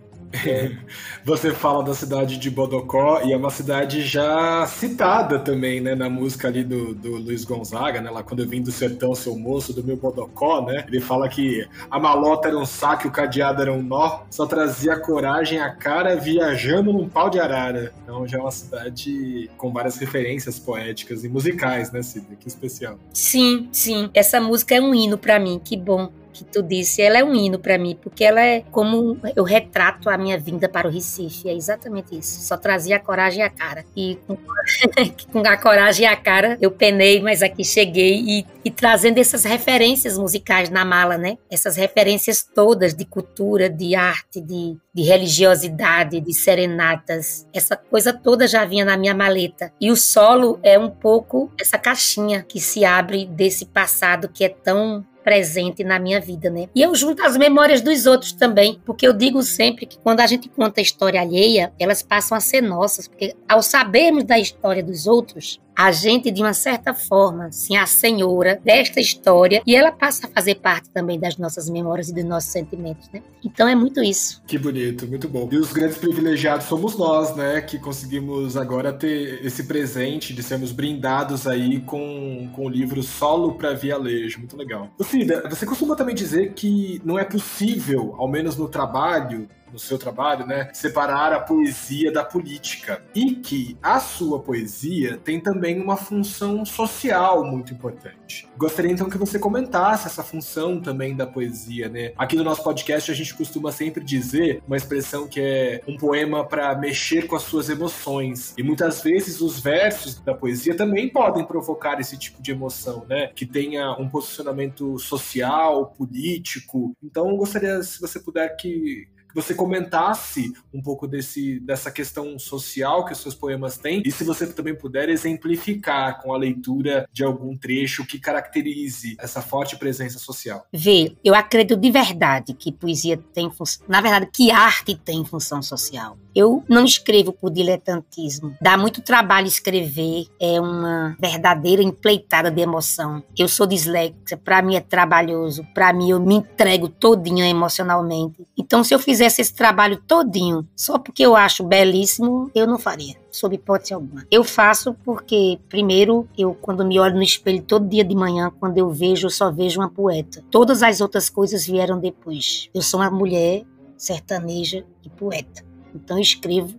Você 1.24 1.52
fala 1.52 1.82
da 1.82 1.94
cidade 1.94 2.38
de 2.38 2.50
Bodocó 2.50 3.20
e 3.24 3.32
é 3.32 3.36
uma 3.36 3.50
cidade 3.50 4.02
já 4.02 4.66
citada 4.66 5.38
também, 5.38 5.80
né, 5.80 5.94
na 5.94 6.08
música 6.08 6.48
ali 6.48 6.62
do, 6.62 6.94
do 6.94 7.16
Luiz 7.16 7.44
Gonzaga, 7.44 8.00
né, 8.00 8.10
lá 8.10 8.22
quando 8.22 8.40
eu 8.40 8.48
vim 8.48 8.62
do 8.62 8.70
sertão, 8.70 9.14
seu 9.14 9.36
moço, 9.36 9.72
do 9.72 9.82
meu 9.82 9.96
Bodocó, 9.96 10.64
né, 10.64 10.84
ele 10.86 11.00
fala 11.00 11.28
que 11.28 11.66
a 11.90 11.98
malota 11.98 12.48
era 12.48 12.56
um 12.56 12.64
saco, 12.64 13.08
o 13.08 13.10
cadeado 13.10 13.62
era 13.62 13.72
um 13.72 13.82
nó, 13.82 14.20
só 14.30 14.46
trazia 14.46 14.98
coragem 14.98 15.58
a 15.60 15.70
cara 15.70 16.16
viajando 16.16 16.92
num 16.92 17.08
pau 17.08 17.28
de 17.28 17.40
arara. 17.40 17.92
Então 18.02 18.26
já 18.26 18.38
é 18.38 18.40
uma 18.40 18.50
cidade 18.50 19.50
com 19.56 19.72
várias 19.72 19.98
referências 19.98 20.58
poéticas 20.58 21.24
e 21.24 21.28
musicais, 21.28 21.90
né, 21.90 22.02
Cida? 22.02 22.36
Que 22.38 22.48
especial. 22.48 22.98
Sim, 23.12 23.68
sim. 23.72 24.10
Essa 24.14 24.40
música 24.40 24.74
é 24.74 24.80
um 24.80 24.94
hino 24.94 25.18
para 25.18 25.38
mim, 25.38 25.60
que 25.62 25.76
bom 25.76 26.10
que 26.40 26.44
tu 26.44 26.62
disse, 26.62 27.02
ela 27.02 27.18
é 27.18 27.24
um 27.24 27.34
hino 27.34 27.58
para 27.58 27.76
mim, 27.76 27.96
porque 28.00 28.24
ela 28.24 28.40
é 28.40 28.62
como 28.70 29.18
eu 29.36 29.44
retrato 29.44 30.08
a 30.08 30.16
minha 30.16 30.38
vinda 30.38 30.68
para 30.68 30.88
o 30.88 30.90
Recife, 30.90 31.48
é 31.48 31.54
exatamente 31.54 32.18
isso. 32.18 32.40
Só 32.46 32.56
trazia 32.56 32.96
a 32.96 33.00
coragem 33.00 33.40
e 33.40 33.42
a 33.42 33.50
cara. 33.50 33.84
E 33.94 34.18
com, 35.30 35.40
a 35.46 35.56
coragem 35.56 36.04
e 36.04 36.08
a 36.08 36.16
cara 36.16 36.56
eu 36.60 36.70
penei, 36.70 37.20
mas 37.20 37.42
aqui 37.42 37.62
cheguei 37.62 38.20
e, 38.20 38.46
e 38.64 38.70
trazendo 38.70 39.18
essas 39.18 39.44
referências 39.44 40.16
musicais 40.16 40.70
na 40.70 40.84
mala, 40.84 41.18
né? 41.18 41.36
Essas 41.50 41.76
referências 41.76 42.42
todas 42.42 42.94
de 42.94 43.04
cultura, 43.04 43.68
de 43.68 43.94
arte, 43.94 44.40
de, 44.40 44.76
de 44.94 45.02
religiosidade, 45.02 46.20
de 46.20 46.32
serenatas. 46.32 47.46
Essa 47.52 47.76
coisa 47.76 48.12
toda 48.12 48.46
já 48.46 48.64
vinha 48.64 48.84
na 48.84 48.96
minha 48.96 49.14
maleta. 49.14 49.72
E 49.78 49.90
o 49.90 49.96
solo 49.96 50.58
é 50.62 50.78
um 50.78 50.90
pouco 50.90 51.52
essa 51.60 51.76
caixinha 51.76 52.42
que 52.42 52.60
se 52.60 52.84
abre 52.84 53.26
desse 53.26 53.66
passado 53.66 54.28
que 54.28 54.44
é 54.44 54.48
tão 54.48 55.04
presente 55.22 55.84
na 55.84 55.98
minha 55.98 56.20
vida, 56.20 56.50
né? 56.50 56.68
E 56.74 56.82
eu 56.82 56.94
junto 56.94 57.22
as 57.22 57.36
memórias 57.36 57.80
dos 57.80 58.06
outros 58.06 58.32
também, 58.32 58.80
porque 58.84 59.06
eu 59.06 59.12
digo 59.12 59.42
sempre 59.42 59.86
que 59.86 59.98
quando 59.98 60.20
a 60.20 60.26
gente 60.26 60.48
conta 60.48 60.80
a 60.80 60.82
história 60.82 61.20
alheia, 61.20 61.72
elas 61.78 62.02
passam 62.02 62.36
a 62.36 62.40
ser 62.40 62.60
nossas, 62.60 63.06
porque 63.06 63.34
ao 63.48 63.62
sabermos 63.62 64.24
da 64.24 64.38
história 64.38 64.82
dos 64.82 65.06
outros, 65.06 65.60
a 65.76 65.90
gente, 65.92 66.30
de 66.30 66.42
uma 66.42 66.52
certa 66.52 66.92
forma, 66.92 67.50
sim, 67.50 67.76
a 67.76 67.86
senhora 67.86 68.60
desta 68.64 69.00
história, 69.00 69.62
e 69.66 69.74
ela 69.74 69.92
passa 69.92 70.26
a 70.26 70.30
fazer 70.30 70.56
parte 70.56 70.90
também 70.90 71.18
das 71.18 71.36
nossas 71.36 71.68
memórias 71.68 72.08
e 72.08 72.14
dos 72.14 72.24
nossos 72.24 72.50
sentimentos, 72.50 73.08
né? 73.12 73.22
Então 73.44 73.66
é 73.66 73.74
muito 73.74 74.02
isso. 74.02 74.42
Que 74.46 74.58
bonito, 74.58 75.06
muito 75.06 75.28
bom. 75.28 75.48
E 75.50 75.56
os 75.56 75.72
grandes 75.72 75.96
privilegiados 75.96 76.66
somos 76.66 76.96
nós, 76.96 77.34
né? 77.34 77.60
Que 77.60 77.78
conseguimos 77.78 78.56
agora 78.56 78.92
ter 78.92 79.44
esse 79.44 79.64
presente 79.64 80.34
de 80.34 80.42
sermos 80.42 80.72
brindados 80.72 81.46
aí 81.46 81.80
com, 81.80 82.50
com 82.54 82.66
o 82.66 82.68
livro 82.68 83.02
Solo 83.02 83.54
para 83.54 83.72
Vialejo. 83.72 84.38
Muito 84.38 84.56
legal. 84.56 84.90
Cida, 85.02 85.48
você 85.48 85.64
costuma 85.64 85.96
também 85.96 86.14
dizer 86.14 86.52
que 86.52 87.00
não 87.04 87.18
é 87.18 87.24
possível, 87.24 88.14
ao 88.18 88.28
menos 88.28 88.56
no 88.56 88.68
trabalho, 88.68 89.48
no 89.72 89.78
seu 89.78 89.98
trabalho, 89.98 90.46
né, 90.46 90.70
separar 90.72 91.32
a 91.32 91.40
poesia 91.40 92.12
da 92.12 92.24
política 92.24 93.02
e 93.14 93.36
que 93.36 93.76
a 93.82 94.00
sua 94.00 94.40
poesia 94.40 95.16
tem 95.18 95.40
também 95.40 95.80
uma 95.80 95.96
função 95.96 96.64
social 96.64 97.44
muito 97.44 97.72
importante. 97.72 98.48
Gostaria 98.56 98.92
então 98.92 99.08
que 99.08 99.18
você 99.18 99.38
comentasse 99.38 100.06
essa 100.06 100.22
função 100.22 100.80
também 100.80 101.16
da 101.16 101.26
poesia, 101.26 101.88
né? 101.88 102.12
Aqui 102.16 102.36
no 102.36 102.44
nosso 102.44 102.62
podcast 102.62 103.10
a 103.10 103.14
gente 103.14 103.34
costuma 103.34 103.72
sempre 103.72 104.04
dizer 104.04 104.62
uma 104.66 104.76
expressão 104.76 105.26
que 105.26 105.40
é 105.40 105.82
um 105.86 105.96
poema 105.96 106.44
para 106.44 106.74
mexer 106.76 107.26
com 107.26 107.36
as 107.36 107.42
suas 107.42 107.68
emoções 107.68 108.54
e 108.56 108.62
muitas 108.62 109.02
vezes 109.02 109.40
os 109.40 109.60
versos 109.60 110.20
da 110.20 110.34
poesia 110.34 110.76
também 110.76 111.08
podem 111.08 111.44
provocar 111.44 112.00
esse 112.00 112.16
tipo 112.16 112.42
de 112.42 112.52
emoção, 112.52 113.04
né? 113.08 113.28
Que 113.34 113.46
tenha 113.46 113.92
um 113.92 114.08
posicionamento 114.08 114.98
social, 114.98 115.86
político. 115.86 116.94
Então, 117.02 117.36
gostaria 117.36 117.82
se 117.82 118.00
você 118.00 118.20
puder 118.20 118.56
que 118.56 119.08
que 119.30 119.34
você 119.34 119.54
comentasse 119.54 120.52
um 120.72 120.82
pouco 120.82 121.06
desse, 121.06 121.60
dessa 121.60 121.90
questão 121.90 122.38
social 122.38 123.04
que 123.04 123.12
os 123.12 123.18
seus 123.18 123.34
poemas 123.34 123.78
têm 123.78 124.02
e 124.04 124.10
se 124.10 124.24
você 124.24 124.46
também 124.46 124.74
puder 124.74 125.08
exemplificar 125.08 126.20
com 126.20 126.34
a 126.34 126.38
leitura 126.38 127.08
de 127.12 127.24
algum 127.24 127.56
trecho 127.56 128.04
que 128.04 128.18
caracterize 128.18 129.16
essa 129.18 129.40
forte 129.40 129.76
presença 129.76 130.18
social. 130.18 130.66
Vê, 130.72 131.16
eu 131.24 131.34
acredito 131.34 131.76
de 131.78 131.90
verdade 131.90 132.54
que 132.54 132.72
poesia 132.72 133.16
tem 133.32 133.50
função, 133.50 133.84
na 133.88 134.00
verdade 134.00 134.28
que 134.32 134.50
arte 134.50 134.94
tem 134.96 135.24
função 135.24 135.62
social. 135.62 136.18
Eu 136.34 136.62
não 136.68 136.84
escrevo 136.84 137.32
por 137.32 137.50
diletantismo. 137.50 138.54
Dá 138.60 138.76
muito 138.76 139.02
trabalho 139.02 139.46
escrever, 139.46 140.26
é 140.40 140.60
uma 140.60 141.16
verdadeira 141.20 141.82
empleitada 141.82 142.50
de 142.50 142.60
emoção. 142.60 143.22
Eu 143.38 143.48
sou 143.48 143.66
disléxica, 143.66 144.36
para 144.36 144.62
mim 144.62 144.76
é 144.76 144.80
trabalhoso, 144.80 145.66
para 145.74 145.92
mim 145.92 146.10
eu 146.10 146.20
me 146.20 146.36
entrego 146.36 146.88
todinha 146.88 147.48
emocionalmente. 147.48 148.46
Então 148.56 148.84
se 148.84 148.94
eu 148.94 148.98
fizesse 148.98 149.40
esse 149.40 149.54
trabalho 149.54 150.00
todinho 150.06 150.66
só 150.76 150.98
porque 150.98 151.24
eu 151.24 151.36
acho 151.36 151.64
belíssimo, 151.64 152.50
eu 152.54 152.66
não 152.66 152.78
faria 152.78 153.16
sob 153.30 153.54
hipótese 153.54 153.94
alguma. 153.94 154.26
Eu 154.30 154.42
faço 154.44 154.94
porque, 155.04 155.58
primeiro, 155.68 156.28
eu 156.36 156.54
quando 156.54 156.84
me 156.84 156.98
olho 156.98 157.16
no 157.16 157.22
espelho 157.22 157.62
todo 157.62 157.88
dia 157.88 158.04
de 158.04 158.14
manhã, 158.14 158.52
quando 158.58 158.78
eu 158.78 158.90
vejo, 158.90 159.26
eu 159.26 159.30
só 159.30 159.50
vejo 159.50 159.80
uma 159.80 159.88
poeta. 159.88 160.42
Todas 160.50 160.82
as 160.82 161.00
outras 161.00 161.28
coisas 161.28 161.64
vieram 161.64 161.98
depois. 161.98 162.68
Eu 162.74 162.82
sou 162.82 163.00
uma 163.00 163.10
mulher 163.10 163.62
sertaneja 163.96 164.84
e 165.04 165.10
poeta. 165.10 165.69
Então 165.94 166.16
eu 166.16 166.22
escrevo 166.22 166.78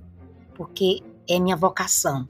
porque 0.56 1.02
é 1.28 1.40
minha 1.40 1.56
vocação. 1.56 2.28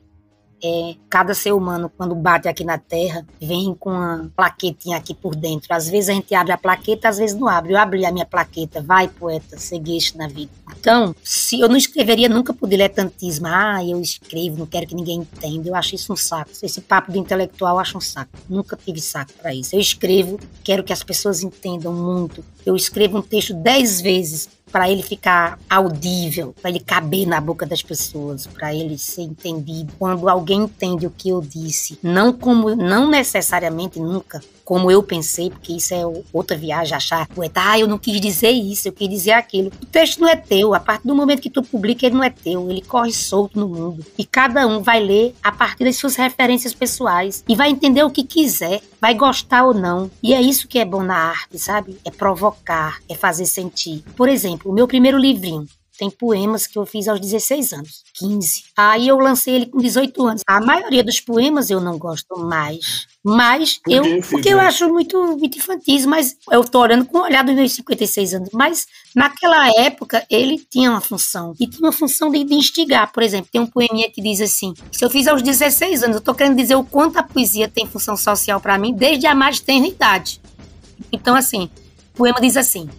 É, 0.64 0.96
cada 1.10 1.34
ser 1.34 1.54
humano, 1.54 1.92
quando 1.98 2.14
bate 2.14 2.48
aqui 2.48 2.64
na 2.64 2.78
Terra, 2.78 3.26
vem 3.42 3.74
com 3.74 3.90
uma 3.90 4.32
plaquetinha 4.36 4.96
aqui 4.96 5.12
por 5.12 5.36
dentro. 5.36 5.74
Às 5.74 5.90
vezes 5.90 6.10
a 6.10 6.14
gente 6.14 6.36
abre 6.36 6.52
a 6.52 6.58
plaqueta, 6.58 7.10
às 7.10 7.18
vezes 7.18 7.36
não 7.36 7.48
abre. 7.48 7.74
Eu 7.74 7.80
abri 7.80 8.06
a 8.06 8.12
minha 8.12 8.28
plaqueta, 8.28 8.80
vai 8.80 9.08
poeta, 9.08 9.58
seguiste 9.58 10.16
na 10.16 10.28
vida. 10.28 10.52
Então, 10.80 11.16
se 11.24 11.60
eu 11.60 11.68
não 11.68 11.76
escreveria 11.76 12.30
nunca 12.30 12.54
por 12.54 12.70
diletantismo, 12.70 13.48
ah, 13.48 13.84
eu 13.84 14.00
escrevo, 14.00 14.60
não 14.60 14.68
quero 14.68 14.86
que 14.86 14.94
ninguém 14.94 15.22
entenda. 15.22 15.68
Eu 15.68 15.74
acho 15.74 15.96
isso 15.96 16.14
um 16.14 16.16
saco. 16.16 16.52
Esse 16.62 16.80
papo 16.80 17.12
do 17.12 17.18
intelectual 17.18 17.76
eu 17.76 17.80
acho 17.80 17.98
um 17.98 18.02
saco. 18.02 18.32
Nunca 18.48 18.78
tive 18.78 19.02
saco 19.02 19.34
para 19.42 19.56
isso. 19.56 19.76
Eu 19.76 19.80
escrevo, 19.80 20.40
quero 20.64 20.84
que 20.84 20.94
as 20.94 21.02
pessoas 21.02 21.42
entendam 21.42 21.92
muito. 21.92 22.46
Eu 22.64 22.76
escrevo 22.76 23.18
um 23.18 23.22
texto 23.24 23.56
dez 23.56 24.00
vezes 24.00 24.48
para 24.72 24.90
ele 24.90 25.04
ficar 25.04 25.60
audível, 25.70 26.56
para 26.62 26.70
ele 26.70 26.80
caber 26.80 27.28
na 27.28 27.42
boca 27.42 27.66
das 27.66 27.82
pessoas, 27.82 28.48
para 28.48 28.74
ele 28.74 28.98
ser 28.98 29.24
entendido. 29.24 29.94
Quando 30.00 30.30
alguém 30.30 30.62
entende 30.62 31.06
o 31.06 31.12
que 31.12 31.30
eu 31.30 31.42
disse, 31.42 32.00
não 32.02 32.32
como 32.32 32.76
não 32.76 33.10
necessariamente 33.10 34.00
nunca 34.00 34.42
como 34.72 34.90
eu 34.90 35.04
pensei, 35.04 35.50
porque 35.50 35.74
isso 35.74 35.94
é 35.94 36.02
outra 36.32 36.56
viagem, 36.56 36.96
achar, 36.96 37.28
poeta, 37.28 37.60
ah, 37.62 37.78
eu 37.78 37.86
não 37.86 37.98
quis 37.98 38.22
dizer 38.22 38.52
isso, 38.52 38.88
eu 38.88 38.94
quis 38.94 39.10
dizer 39.10 39.34
aquilo. 39.34 39.70
O 39.82 39.86
texto 39.86 40.22
não 40.22 40.30
é 40.30 40.36
teu, 40.38 40.74
a 40.74 40.80
partir 40.80 41.06
do 41.06 41.14
momento 41.14 41.42
que 41.42 41.50
tu 41.50 41.62
publica, 41.62 42.06
ele 42.06 42.16
não 42.16 42.24
é 42.24 42.30
teu, 42.30 42.72
ele 42.72 42.82
corre 42.82 43.12
solto 43.12 43.60
no 43.60 43.68
mundo. 43.68 44.06
E 44.18 44.24
cada 44.24 44.66
um 44.66 44.82
vai 44.82 45.02
ler 45.02 45.36
a 45.44 45.52
partir 45.52 45.84
das 45.84 45.98
suas 45.98 46.16
referências 46.16 46.74
pessoais 46.74 47.44
e 47.50 47.54
vai 47.54 47.70
entender 47.70 48.02
o 48.02 48.10
que 48.10 48.24
quiser, 48.24 48.80
vai 49.02 49.14
gostar 49.14 49.66
ou 49.66 49.74
não. 49.74 50.10
E 50.24 50.34
é 50.34 50.42
isso 50.42 50.70
que 50.70 50.80
é 50.80 50.86
bom 50.86 51.04
na 51.04 51.18
arte, 51.18 51.60
sabe? 51.60 51.98
É 52.06 52.10
provocar, 52.10 53.00
é 53.10 53.14
fazer 53.14 53.48
sentir. 53.48 54.06
Por 54.16 54.30
exemplo, 54.30 54.72
o 54.72 54.74
meu 54.74 54.88
primeiro 54.88 55.18
livrinho, 55.18 55.68
tem 56.02 56.10
poemas 56.10 56.66
que 56.66 56.80
eu 56.80 56.84
fiz 56.84 57.08
aos 57.08 57.20
16 57.20 57.74
anos, 57.74 58.04
15. 58.16 58.64
Aí 58.76 59.08
eu 59.08 59.20
lancei 59.20 59.54
ele 59.54 59.68
com 59.68 59.78
18 59.78 60.26
anos. 60.26 60.42
A 60.48 60.60
maioria 60.60 61.04
dos 61.04 61.20
poemas 61.20 61.70
eu 61.70 61.80
não 61.80 61.96
gosto 62.00 62.40
mais. 62.40 63.06
Mas 63.24 63.80
eu, 63.88 64.02
porque 64.28 64.50
eu 64.50 64.60
acho 64.60 64.90
muito, 64.90 65.38
muito 65.38 65.60
infantis, 65.60 66.04
mas 66.08 66.36
eu 66.50 66.64
tô 66.64 66.80
olhando 66.80 67.06
com 67.06 67.20
o 67.20 67.22
olhar 67.22 67.44
dos 67.44 67.54
meus 67.54 67.74
56 67.74 68.34
anos. 68.34 68.50
Mas 68.52 68.88
naquela 69.16 69.70
época 69.80 70.26
ele 70.28 70.58
tinha 70.58 70.90
uma 70.90 71.02
função. 71.02 71.54
E 71.60 71.68
tinha 71.68 71.88
uma 71.88 71.94
função 71.94 72.32
de, 72.32 72.44
de 72.46 72.56
instigar. 72.56 73.12
Por 73.12 73.22
exemplo, 73.22 73.52
tem 73.52 73.62
um 73.62 73.68
poeminha 73.68 74.10
que 74.10 74.24
diz 74.24 74.42
assim: 74.42 74.74
se 74.92 75.06
eu 75.06 75.10
fiz 75.12 75.28
aos 75.28 75.44
16 75.44 76.02
anos, 76.02 76.16
eu 76.16 76.22
tô 76.24 76.34
querendo 76.34 76.58
dizer 76.58 76.74
o 76.74 76.84
quanto 76.84 77.18
a 77.20 77.24
poesia 77.24 77.68
tem 77.68 77.86
função 77.86 78.18
social 78.18 78.60
para 78.60 78.76
mim 78.76 78.92
desde 78.92 79.28
a 79.28 79.36
mais 79.36 79.60
tenra 79.60 79.86
idade. 79.86 80.42
Então, 81.12 81.36
assim, 81.36 81.70
o 82.16 82.18
poema 82.18 82.42
diz 82.42 82.58
assim: 82.58 82.90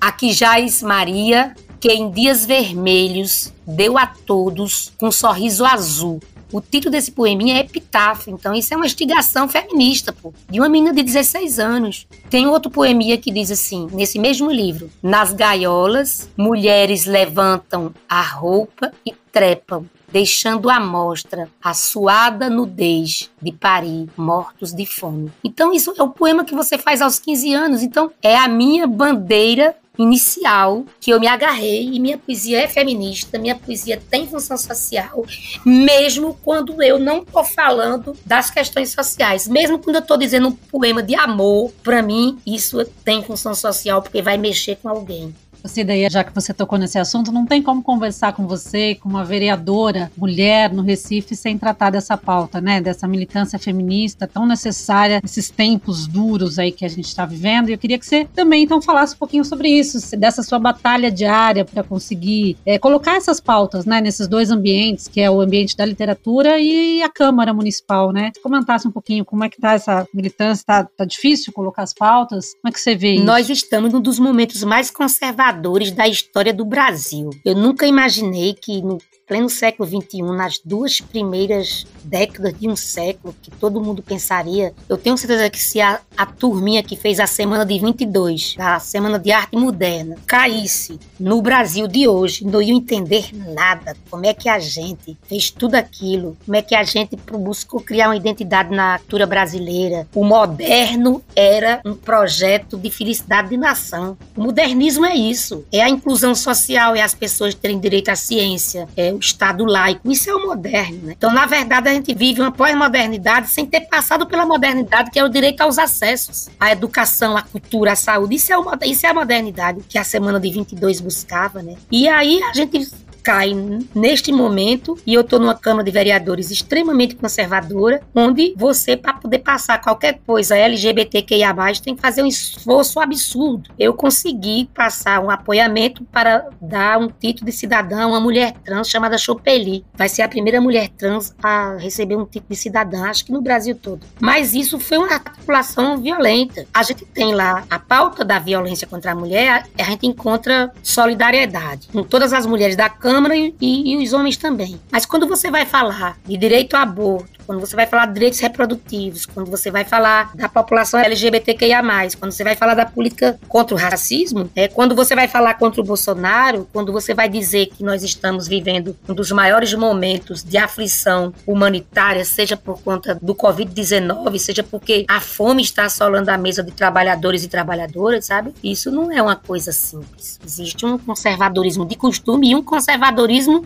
Aqui 0.00 0.32
jaz 0.32 0.82
Maria, 0.82 1.54
que 1.84 1.92
em 1.92 2.10
dias 2.10 2.46
vermelhos 2.46 3.52
deu 3.66 3.98
a 3.98 4.06
todos 4.06 4.90
com 4.96 5.08
um 5.08 5.12
sorriso 5.12 5.66
azul. 5.66 6.18
O 6.50 6.58
título 6.58 6.90
desse 6.90 7.12
poeminha 7.12 7.56
é 7.56 7.60
Epitáfio, 7.60 8.32
então 8.32 8.54
isso 8.54 8.72
é 8.72 8.76
uma 8.78 8.86
instigação 8.86 9.46
feminista, 9.46 10.10
pô, 10.10 10.32
de 10.48 10.58
uma 10.58 10.68
menina 10.70 10.94
de 10.94 11.02
16 11.02 11.58
anos. 11.58 12.06
Tem 12.30 12.46
outro 12.46 12.70
poeminha 12.70 13.18
que 13.18 13.30
diz 13.30 13.50
assim, 13.50 13.86
nesse 13.92 14.18
mesmo 14.18 14.50
livro: 14.50 14.90
Nas 15.02 15.34
gaiolas, 15.34 16.26
mulheres 16.34 17.04
levantam 17.04 17.92
a 18.08 18.22
roupa 18.22 18.90
e 19.04 19.12
trepam, 19.30 19.84
deixando 20.10 20.70
à 20.70 20.80
mostra 20.80 21.50
a 21.62 21.74
suada 21.74 22.48
nudez 22.48 23.30
de 23.42 23.52
Paris, 23.52 24.08
mortos 24.16 24.72
de 24.72 24.86
fome. 24.86 25.30
Então 25.44 25.70
isso 25.70 25.92
é 25.98 26.02
o 26.02 26.08
poema 26.08 26.46
que 26.46 26.54
você 26.54 26.78
faz 26.78 27.02
aos 27.02 27.18
15 27.18 27.52
anos, 27.52 27.82
então 27.82 28.10
é 28.22 28.38
a 28.38 28.48
minha 28.48 28.86
bandeira 28.86 29.76
inicial 29.98 30.84
que 31.00 31.10
eu 31.10 31.20
me 31.20 31.26
agarrei 31.26 31.90
e 31.92 32.00
minha 32.00 32.18
poesia 32.18 32.62
é 32.62 32.68
feminista, 32.68 33.38
minha 33.38 33.54
poesia 33.54 34.00
tem 34.10 34.26
função 34.26 34.56
social, 34.56 35.24
mesmo 35.64 36.38
quando 36.42 36.82
eu 36.82 36.98
não 36.98 37.18
estou 37.18 37.44
falando 37.44 38.16
das 38.24 38.50
questões 38.50 38.90
sociais, 38.90 39.46
mesmo 39.46 39.78
quando 39.78 39.96
eu 39.96 40.02
estou 40.02 40.16
dizendo 40.16 40.48
um 40.48 40.52
poema 40.52 41.02
de 41.02 41.14
amor, 41.14 41.72
para 41.82 42.02
mim 42.02 42.38
isso 42.46 42.84
tem 43.04 43.22
função 43.22 43.54
social 43.54 44.02
porque 44.02 44.22
vai 44.22 44.36
mexer 44.36 44.76
com 44.76 44.88
alguém. 44.88 45.34
Cida, 45.68 45.94
já 46.10 46.22
que 46.22 46.34
você 46.34 46.52
tocou 46.52 46.78
nesse 46.78 46.98
assunto, 46.98 47.32
não 47.32 47.46
tem 47.46 47.62
como 47.62 47.82
conversar 47.82 48.34
com 48.34 48.46
você, 48.46 48.94
com 48.94 49.08
uma 49.08 49.24
vereadora 49.24 50.12
mulher 50.16 50.72
no 50.72 50.82
Recife, 50.82 51.34
sem 51.34 51.56
tratar 51.56 51.90
dessa 51.90 52.16
pauta, 52.16 52.60
né? 52.60 52.80
Dessa 52.80 53.08
militância 53.08 53.58
feminista 53.58 54.26
tão 54.26 54.46
necessária 54.46 55.20
nesses 55.22 55.48
tempos 55.50 56.06
duros 56.06 56.58
aí 56.58 56.70
que 56.70 56.84
a 56.84 56.88
gente 56.88 57.06
está 57.06 57.24
vivendo. 57.24 57.70
E 57.70 57.72
eu 57.72 57.78
queria 57.78 57.98
que 57.98 58.04
você 58.04 58.26
também 58.34 58.64
então 58.64 58.80
falasse 58.82 59.14
um 59.14 59.18
pouquinho 59.18 59.44
sobre 59.44 59.68
isso, 59.68 60.16
dessa 60.16 60.42
sua 60.42 60.58
batalha 60.58 61.10
diária 61.10 61.64
para 61.64 61.82
conseguir 61.82 62.56
é, 62.66 62.78
colocar 62.78 63.16
essas 63.16 63.40
pautas, 63.40 63.86
né? 63.86 64.00
Nesses 64.00 64.28
dois 64.28 64.50
ambientes, 64.50 65.08
que 65.08 65.20
é 65.20 65.30
o 65.30 65.40
ambiente 65.40 65.76
da 65.76 65.86
literatura 65.86 66.58
e 66.58 67.02
a 67.02 67.08
Câmara 67.08 67.54
Municipal, 67.54 68.12
né? 68.12 68.30
Se 68.36 68.42
comentasse 68.42 68.86
um 68.86 68.92
pouquinho 68.92 69.24
como 69.24 69.44
é 69.44 69.48
que 69.48 69.60
tá 69.60 69.72
essa 69.72 70.06
militância, 70.12 70.64
tá, 70.66 70.84
tá 70.84 71.04
difícil 71.04 71.52
colocar 71.52 71.82
as 71.82 71.94
pautas? 71.94 72.52
Como 72.60 72.68
é 72.68 72.72
que 72.72 72.80
você 72.80 72.94
vê 72.94 73.14
isso? 73.14 73.24
Nós 73.24 73.48
estamos 73.48 73.92
num 73.92 74.00
dos 74.00 74.18
momentos 74.18 74.62
mais 74.62 74.90
conservadores 74.90 75.53
da 75.90 76.08
história 76.08 76.52
do 76.52 76.64
Brasil. 76.64 77.30
Eu 77.44 77.54
nunca 77.54 77.86
imaginei 77.86 78.54
que 78.54 78.82
no 78.82 78.98
pleno 79.26 79.48
século 79.48 79.88
XXI, 79.88 80.22
nas 80.22 80.60
duas 80.64 81.00
primeiras 81.00 81.86
décadas 82.04 82.58
de 82.58 82.68
um 82.68 82.76
século, 82.76 83.34
que 83.40 83.50
todo 83.50 83.80
mundo 83.80 84.02
pensaria, 84.02 84.74
eu 84.88 84.96
tenho 84.96 85.16
certeza 85.16 85.48
que 85.48 85.58
se 85.58 85.80
a, 85.80 86.00
a 86.16 86.26
turminha 86.26 86.82
que 86.82 86.96
fez 86.96 87.18
a 87.18 87.26
semana 87.26 87.64
de 87.64 87.78
22, 87.78 88.56
a 88.58 88.78
semana 88.78 89.18
de 89.18 89.32
arte 89.32 89.56
moderna, 89.56 90.16
caísse 90.26 90.98
no 91.18 91.40
Brasil 91.40 91.88
de 91.88 92.06
hoje, 92.06 92.44
não 92.44 92.60
ia 92.60 92.74
entender 92.74 93.30
nada. 93.32 93.96
Como 94.10 94.26
é 94.26 94.34
que 94.34 94.48
a 94.48 94.58
gente 94.58 95.16
fez 95.26 95.50
tudo 95.50 95.74
aquilo? 95.74 96.36
Como 96.44 96.56
é 96.56 96.62
que 96.62 96.74
a 96.74 96.82
gente 96.82 97.16
buscou 97.16 97.80
criar 97.80 98.08
uma 98.08 98.16
identidade 98.16 98.74
na 98.74 98.98
cultura 98.98 99.26
brasileira? 99.26 100.06
O 100.14 100.24
moderno 100.24 101.22
era 101.34 101.80
um 101.84 101.94
projeto 101.94 102.76
de 102.76 102.90
felicidade 102.90 103.50
de 103.50 103.56
nação. 103.56 104.16
O 104.36 104.42
modernismo 104.42 105.06
é 105.06 105.16
isso, 105.16 105.64
é 105.72 105.80
a 105.80 105.88
inclusão 105.88 106.34
social, 106.34 106.94
é 106.94 107.02
as 107.02 107.14
pessoas 107.14 107.54
terem 107.54 107.78
direito 107.78 108.10
à 108.10 108.16
ciência, 108.16 108.88
é 108.96 109.13
Estado 109.18 109.64
laico. 109.64 110.10
Isso 110.10 110.30
é 110.30 110.34
o 110.34 110.46
moderno. 110.46 110.98
Né? 111.04 111.14
Então, 111.16 111.32
na 111.32 111.46
verdade, 111.46 111.88
a 111.88 111.92
gente 111.92 112.14
vive 112.14 112.40
uma 112.40 112.52
pós-modernidade 112.52 113.48
sem 113.48 113.66
ter 113.66 113.82
passado 113.82 114.26
pela 114.26 114.46
modernidade, 114.46 115.10
que 115.10 115.18
é 115.18 115.24
o 115.24 115.28
direito 115.28 115.60
aos 115.60 115.78
acessos, 115.78 116.48
à 116.58 116.72
educação, 116.72 117.36
à 117.36 117.42
cultura, 117.42 117.92
à 117.92 117.96
saúde. 117.96 118.36
Isso 118.36 118.52
é, 118.52 118.58
o, 118.58 118.66
isso 118.84 119.06
é 119.06 119.10
a 119.10 119.14
modernidade 119.14 119.80
que 119.88 119.98
a 119.98 120.04
semana 120.04 120.38
de 120.40 120.50
22 120.50 121.00
buscava. 121.00 121.62
Né? 121.62 121.76
E 121.90 122.08
aí 122.08 122.42
a 122.42 122.52
gente 122.52 122.88
cai 123.24 123.54
neste 123.94 124.30
momento 124.30 124.98
e 125.06 125.14
eu 125.14 125.22
estou 125.22 125.40
numa 125.40 125.54
Câmara 125.54 125.82
de 125.82 125.90
Vereadores 125.90 126.50
extremamente 126.50 127.16
conservadora, 127.16 128.02
onde 128.14 128.54
você, 128.54 128.98
para 128.98 129.14
poder 129.14 129.38
passar 129.38 129.80
qualquer 129.80 130.20
coisa 130.26 130.54
LGBTQIA, 130.54 131.54
tem 131.82 131.96
que 131.96 132.02
fazer 132.02 132.22
um 132.22 132.26
esforço 132.26 133.00
absurdo. 133.00 133.70
Eu 133.78 133.94
consegui 133.94 134.68
passar 134.74 135.20
um 135.20 135.30
apoiamento 135.30 136.04
para 136.04 136.50
dar 136.60 136.98
um 136.98 137.08
título 137.08 137.46
de 137.46 137.52
cidadã 137.52 138.02
a 138.02 138.06
uma 138.06 138.20
mulher 138.20 138.52
trans 138.62 138.90
chamada 138.90 139.16
Chopeli. 139.16 139.84
Vai 139.94 140.08
ser 140.08 140.20
a 140.20 140.28
primeira 140.28 140.60
mulher 140.60 140.90
trans 140.90 141.34
a 141.42 141.76
receber 141.78 142.16
um 142.16 142.26
título 142.26 142.50
de 142.50 142.56
cidadã, 142.56 143.06
acho 143.06 143.24
que 143.24 143.32
no 143.32 143.40
Brasil 143.40 143.74
todo. 143.74 144.06
Mas 144.20 144.52
isso 144.52 144.78
foi 144.78 144.98
uma 144.98 145.14
articulação 145.14 145.96
violenta. 145.96 146.66
A 146.74 146.82
gente 146.82 147.06
tem 147.06 147.34
lá 147.34 147.64
a 147.70 147.78
pauta 147.78 148.22
da 148.22 148.38
violência 148.38 148.86
contra 148.86 149.12
a 149.12 149.14
mulher, 149.14 149.66
a 149.78 149.84
gente 149.84 150.06
encontra 150.06 150.70
solidariedade 150.82 151.88
com 151.88 152.02
todas 152.02 152.34
as 152.34 152.44
mulheres 152.44 152.76
da 152.76 152.90
Câmara 152.90 153.13
Câmara 153.14 153.36
e, 153.36 153.54
e, 153.60 153.96
os 153.96 154.12
homens 154.12 154.36
também. 154.36 154.80
Mas 154.90 155.06
quando 155.06 155.28
você 155.28 155.48
vai 155.48 155.64
falar 155.64 156.18
de 156.26 156.36
direito 156.36 156.74
ao 156.74 156.82
aborto, 156.82 157.38
quando 157.46 157.60
você 157.60 157.76
vai 157.76 157.86
falar 157.86 158.06
de 158.06 158.14
direitos 158.14 158.40
reprodutivos, 158.40 159.24
quando 159.24 159.50
você 159.50 159.70
vai 159.70 159.84
falar 159.84 160.34
da 160.34 160.48
população 160.48 160.98
LGBTQIA+, 160.98 161.82
quando 162.18 162.32
você 162.32 162.42
vai 162.42 162.56
falar 162.56 162.74
da 162.74 162.86
política 162.86 163.38
contra 163.48 163.76
o 163.76 163.78
racismo, 163.78 164.50
é, 164.56 164.66
quando 164.66 164.96
você 164.96 165.14
vai 165.14 165.28
falar 165.28 165.54
contra 165.54 165.80
o 165.80 165.84
Bolsonaro, 165.84 166.66
quando 166.72 166.92
você 166.92 167.14
vai 167.14 167.28
dizer 167.28 167.66
que 167.66 167.84
nós 167.84 168.02
estamos 168.02 168.48
vivendo 168.48 168.96
um 169.08 169.14
dos 169.14 169.30
maiores 169.30 169.72
momentos 169.74 170.42
de 170.42 170.56
aflição 170.56 171.32
humanitária, 171.46 172.24
seja 172.24 172.56
por 172.56 172.82
conta 172.82 173.16
do 173.20 173.34
Covid-19, 173.34 174.38
seja 174.38 174.62
porque 174.62 175.04
a 175.06 175.20
fome 175.20 175.62
está 175.62 175.84
assolando 175.84 176.30
a 176.30 176.38
mesa 176.38 176.64
de 176.64 176.72
trabalhadores 176.72 177.44
e 177.44 177.48
trabalhadoras, 177.48 178.26
sabe? 178.26 178.52
Isso 178.62 178.90
não 178.90 179.12
é 179.12 179.22
uma 179.22 179.36
coisa 179.36 179.70
simples. 179.70 180.40
Existe 180.44 180.84
um 180.84 180.98
conservadorismo 180.98 181.86
de 181.86 181.94
costume 181.94 182.50
e 182.50 182.54
um 182.56 182.62
conservadorismo 182.62 183.03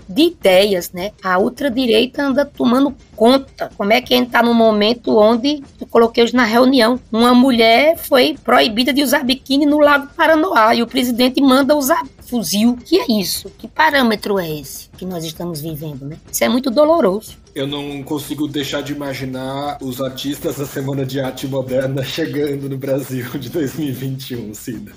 de 0.09 0.23
ideias, 0.23 0.93
né? 0.93 1.13
A 1.23 1.39
ultradireita 1.39 2.23
anda 2.23 2.45
tomando 2.45 2.95
conta 3.15 3.71
como 3.77 3.93
é 3.93 4.01
que 4.01 4.15
a 4.15 4.17
gente 4.17 4.29
está 4.29 4.43
no 4.43 4.55
momento 4.55 5.17
onde, 5.17 5.63
eu 5.81 5.87
coloquei 5.87 6.25
hoje 6.25 6.35
na 6.35 6.45
reunião, 6.45 6.99
uma 7.13 7.35
mulher 7.35 7.97
foi 7.97 8.37
proibida 8.43 8.93
de 8.93 9.03
usar 9.03 9.25
biquíni 9.25 9.67
no 9.67 9.79
Lago 9.79 10.09
Paranoá 10.17 10.75
e 10.75 10.83
o 10.83 10.87
presidente 10.87 11.41
manda 11.41 11.77
usar 11.77 12.05
fuzil. 12.29 12.77
Que 12.85 13.01
é 13.01 13.07
isso? 13.21 13.51
Que 13.59 13.67
parâmetro 13.67 14.39
é 14.39 14.49
esse 14.49 14.89
que 14.97 15.07
nós 15.07 15.25
estamos 15.25 15.61
vivendo, 15.61 16.05
né? 16.05 16.17
Isso 16.31 16.45
é 16.45 16.49
muito 16.49 16.71
doloroso. 16.71 17.37
Eu 17.59 17.67
não 17.67 18.05
consigo 18.05 18.47
deixar 18.47 18.83
de 18.83 18.93
imaginar 18.93 19.79
os 19.83 20.01
artistas 20.01 20.59
da 20.59 20.65
Semana 20.65 21.05
de 21.05 21.19
Arte 21.19 21.49
Moderna 21.49 22.05
chegando 22.07 22.69
no 22.69 22.79
Brasil 22.79 23.29
de 23.37 23.49
2021, 23.49 24.55
Cida. 24.55 24.93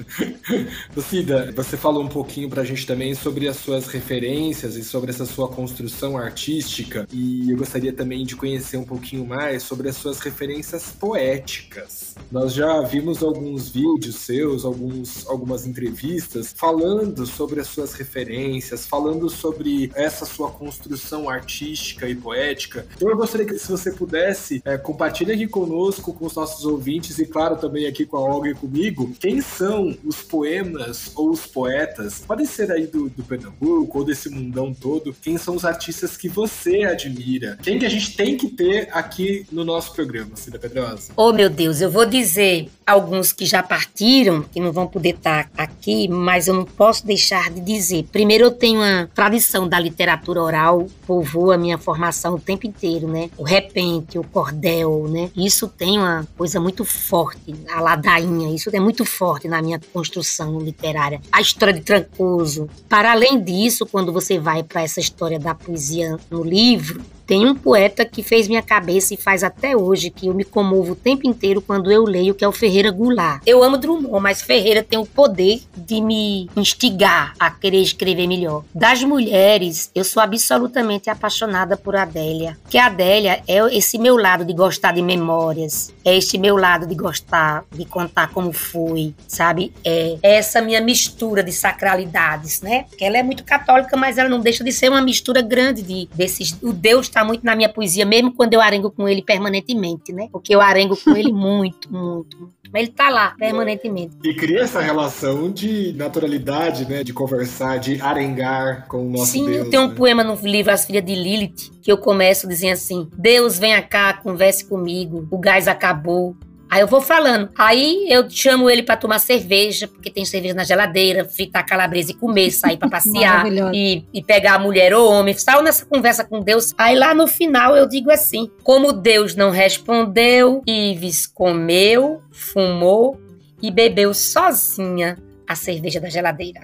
Cida, 1.01 1.51
você 1.55 1.75
falou 1.75 2.03
um 2.03 2.07
pouquinho 2.07 2.47
pra 2.51 2.63
gente 2.63 2.85
também 2.85 3.15
sobre 3.15 3.47
as 3.47 3.57
suas 3.57 3.87
referências 3.87 4.75
e 4.75 4.83
sobre 4.83 5.09
essa 5.09 5.25
sua 5.25 5.47
construção 5.47 6.15
artística, 6.15 7.07
e 7.11 7.49
eu 7.49 7.57
gostaria 7.57 7.91
também 7.91 8.23
de 8.23 8.35
conhecer 8.35 8.77
um 8.77 8.85
pouquinho 8.85 9.25
mais 9.25 9.63
sobre 9.63 9.89
as 9.89 9.95
suas 9.95 10.19
referências 10.19 10.91
poéticas. 10.91 12.13
Nós 12.31 12.53
já 12.53 12.79
vimos 12.83 13.23
alguns 13.23 13.69
vídeos 13.69 14.17
seus, 14.17 14.65
alguns, 14.65 15.25
algumas 15.27 15.65
entrevistas, 15.65 16.53
falando 16.55 17.25
sobre 17.25 17.59
as 17.59 17.65
suas 17.65 17.93
referências, 17.93 18.85
falando 18.85 19.31
sobre 19.31 19.91
essa 19.95 20.27
sua 20.27 20.51
construção 20.51 21.27
artística 21.27 22.07
e 22.07 22.13
poética 22.13 22.50
poética. 22.51 22.85
Então 22.95 23.09
eu 23.09 23.17
gostaria 23.17 23.45
que 23.45 23.57
se 23.57 23.69
você 23.69 23.91
pudesse 23.91 24.61
é, 24.65 24.77
compartilhar 24.77 25.33
aqui 25.33 25.47
conosco, 25.47 26.13
com 26.13 26.25
os 26.25 26.35
nossos 26.35 26.65
ouvintes 26.65 27.17
e 27.19 27.25
claro 27.25 27.55
também 27.55 27.87
aqui 27.87 28.05
com 28.05 28.17
a 28.17 28.21
Olga 28.21 28.49
e 28.49 28.53
comigo, 28.53 29.11
quem 29.19 29.41
são 29.41 29.95
os 30.03 30.21
poemas 30.21 31.11
ou 31.15 31.31
os 31.31 31.45
poetas, 31.45 32.19
podem 32.19 32.45
ser 32.45 32.71
aí 32.71 32.85
do, 32.87 33.09
do 33.09 33.23
Pernambuco 33.23 33.99
ou 33.99 34.05
desse 34.05 34.29
mundão 34.29 34.73
todo, 34.73 35.15
quem 35.21 35.37
são 35.37 35.55
os 35.55 35.65
artistas 35.65 36.17
que 36.17 36.27
você 36.27 36.83
admira? 36.83 37.57
Quem 37.61 37.79
que 37.79 37.85
a 37.85 37.89
gente 37.89 38.15
tem 38.15 38.37
que 38.37 38.49
ter 38.49 38.89
aqui 38.91 39.45
no 39.51 39.63
nosso 39.63 39.93
programa, 39.93 40.35
Cida 40.35 40.59
Pedrosa? 40.59 41.11
Oh 41.15 41.31
meu 41.31 41.49
Deus, 41.49 41.81
eu 41.81 41.89
vou 41.89 42.05
dizer 42.05 42.69
alguns 42.91 43.31
que 43.31 43.45
já 43.45 43.63
partiram, 43.63 44.43
que 44.43 44.59
não 44.59 44.71
vão 44.71 44.87
poder 44.87 45.15
estar 45.15 45.49
aqui, 45.57 46.07
mas 46.07 46.47
eu 46.47 46.53
não 46.53 46.65
posso 46.65 47.05
deixar 47.05 47.49
de 47.49 47.61
dizer. 47.61 48.05
Primeiro 48.11 48.45
eu 48.45 48.51
tenho 48.51 48.79
uma 48.79 49.09
tradição 49.13 49.67
da 49.67 49.79
literatura 49.79 50.41
oral, 50.41 50.87
povoa 51.05 51.55
a 51.55 51.57
minha 51.57 51.77
formação 51.77 52.35
o 52.35 52.39
tempo 52.39 52.67
inteiro, 52.67 53.07
né? 53.07 53.29
O 53.37 53.43
repente, 53.43 54.17
o 54.17 54.23
cordel, 54.23 55.07
né? 55.09 55.29
Isso 55.35 55.67
tem 55.67 55.97
uma 55.97 56.27
coisa 56.37 56.59
muito 56.59 56.85
forte, 56.85 57.55
a 57.69 57.81
ladainha, 57.81 58.53
isso 58.53 58.69
é 58.73 58.79
muito 58.79 59.05
forte 59.05 59.47
na 59.47 59.61
minha 59.61 59.79
construção 59.91 60.59
literária. 60.59 61.21
A 61.31 61.41
história 61.41 61.73
de 61.73 61.81
Trancoso. 61.81 62.69
Para 62.87 63.11
além 63.11 63.41
disso, 63.41 63.85
quando 63.85 64.13
você 64.13 64.39
vai 64.39 64.63
para 64.63 64.81
essa 64.81 64.99
história 64.99 65.39
da 65.39 65.53
poesia 65.53 66.17
no 66.29 66.43
livro, 66.43 67.01
Tem 67.31 67.47
um 67.47 67.55
poeta 67.55 68.03
que 68.03 68.21
fez 68.21 68.49
minha 68.49 68.61
cabeça 68.61 69.13
e 69.13 69.17
faz 69.17 69.41
até 69.41 69.73
hoje, 69.73 70.09
que 70.09 70.27
eu 70.27 70.33
me 70.33 70.43
comovo 70.43 70.91
o 70.91 70.95
tempo 70.97 71.25
inteiro 71.25 71.61
quando 71.61 71.89
eu 71.89 72.03
leio, 72.03 72.35
que 72.35 72.43
é 72.43 72.47
o 72.47 72.51
Ferreira 72.51 72.91
Goulart. 72.91 73.41
Eu 73.45 73.63
amo 73.63 73.77
Drummond, 73.77 74.21
mas 74.21 74.41
Ferreira 74.41 74.83
tem 74.83 74.99
o 74.99 75.05
poder 75.05 75.61
de 75.73 76.01
me 76.01 76.49
instigar 76.57 77.33
a 77.39 77.49
querer 77.49 77.81
escrever 77.81 78.27
melhor. 78.27 78.65
Das 78.75 79.01
mulheres, 79.01 79.89
eu 79.95 80.03
sou 80.03 80.21
absolutamente 80.21 81.09
apaixonada 81.09 81.77
por 81.77 81.95
Adélia. 81.95 82.57
Que 82.69 82.77
Adélia 82.77 83.41
é 83.47 83.59
esse 83.77 83.97
meu 83.97 84.17
lado 84.17 84.43
de 84.43 84.51
gostar 84.51 84.91
de 84.91 85.01
memórias, 85.01 85.93
é 86.03 86.17
este 86.17 86.37
meu 86.37 86.57
lado 86.57 86.85
de 86.85 86.95
gostar 86.95 87.63
de 87.71 87.85
contar 87.85 88.27
como 88.33 88.51
foi, 88.51 89.15
sabe? 89.25 89.71
É 89.85 90.17
essa 90.21 90.61
minha 90.61 90.81
mistura 90.81 91.41
de 91.41 91.53
sacralidades, 91.53 92.59
né? 92.59 92.87
Porque 92.89 93.05
ela 93.05 93.17
é 93.17 93.23
muito 93.23 93.45
católica, 93.45 93.95
mas 93.95 94.17
ela 94.17 94.27
não 94.27 94.41
deixa 94.41 94.65
de 94.65 94.73
ser 94.73 94.89
uma 94.89 95.01
mistura 95.01 95.41
grande 95.41 95.81
de 95.81 96.09
desses. 96.13 96.57
O 96.61 96.73
Deus 96.73 97.05
está 97.05 97.20
muito 97.23 97.43
na 97.43 97.55
minha 97.55 97.69
poesia, 97.69 98.05
mesmo 98.05 98.33
quando 98.33 98.53
eu 98.53 98.61
arengo 98.61 98.91
com 98.91 99.07
ele 99.07 99.21
permanentemente, 99.21 100.13
né? 100.13 100.27
Porque 100.31 100.53
eu 100.53 100.61
arengo 100.61 100.95
com 100.95 101.15
ele 101.15 101.31
muito, 101.31 101.91
muito, 101.91 102.37
muito. 102.37 102.61
Mas 102.71 102.83
ele 102.83 102.91
tá 102.91 103.09
lá 103.09 103.35
permanentemente. 103.37 104.15
E 104.23 104.33
cria 104.33 104.61
essa 104.61 104.79
relação 104.79 105.51
de 105.51 105.93
naturalidade, 105.93 106.87
né? 106.87 107.03
De 107.03 107.11
conversar, 107.11 107.77
de 107.77 108.01
arengar 108.01 108.87
com 108.87 109.07
o 109.07 109.09
nosso 109.09 109.31
Sim, 109.31 109.45
Deus. 109.45 109.69
tem 109.69 109.79
um 109.79 109.89
né? 109.89 109.95
poema 109.95 110.23
no 110.23 110.35
livro 110.35 110.71
As 110.71 110.85
Filhas 110.85 111.03
de 111.03 111.15
Lilith 111.15 111.71
que 111.81 111.91
eu 111.91 111.97
começo 111.97 112.47
dizendo 112.47 112.73
assim: 112.73 113.07
Deus, 113.17 113.57
venha 113.57 113.81
cá, 113.81 114.13
converse 114.13 114.65
comigo, 114.65 115.27
o 115.29 115.37
gás 115.37 115.67
acabou. 115.67 116.35
Aí 116.71 116.79
eu 116.79 116.87
vou 116.87 117.01
falando. 117.01 117.49
Aí 117.57 118.05
eu 118.09 118.29
chamo 118.29 118.69
ele 118.69 118.81
pra 118.81 118.95
tomar 118.95 119.19
cerveja, 119.19 119.89
porque 119.89 120.09
tem 120.09 120.23
cerveja 120.23 120.53
na 120.53 120.63
geladeira, 120.63 121.25
fritar 121.25 121.65
calabresa 121.65 122.11
e 122.11 122.13
comer, 122.13 122.49
sair 122.49 122.77
pra 122.77 122.87
passear 122.89 123.45
e, 123.73 124.05
e 124.13 124.23
pegar 124.23 124.53
a 124.53 124.59
mulher 124.59 124.93
ou 124.93 125.11
homem. 125.11 125.33
Saiu 125.33 125.61
nessa 125.61 125.85
conversa 125.85 126.23
com 126.23 126.39
Deus. 126.39 126.73
Aí 126.77 126.97
lá 126.97 127.13
no 127.13 127.27
final 127.27 127.75
eu 127.75 127.89
digo 127.89 128.09
assim: 128.09 128.49
Como 128.63 128.93
Deus 128.93 129.35
não 129.35 129.49
respondeu, 129.49 130.63
Ives 130.65 131.27
comeu, 131.27 132.21
fumou 132.31 133.19
e 133.61 133.69
bebeu 133.69 134.13
sozinha 134.13 135.17
a 135.45 135.55
cerveja 135.55 135.99
da 135.99 136.09
geladeira. 136.09 136.61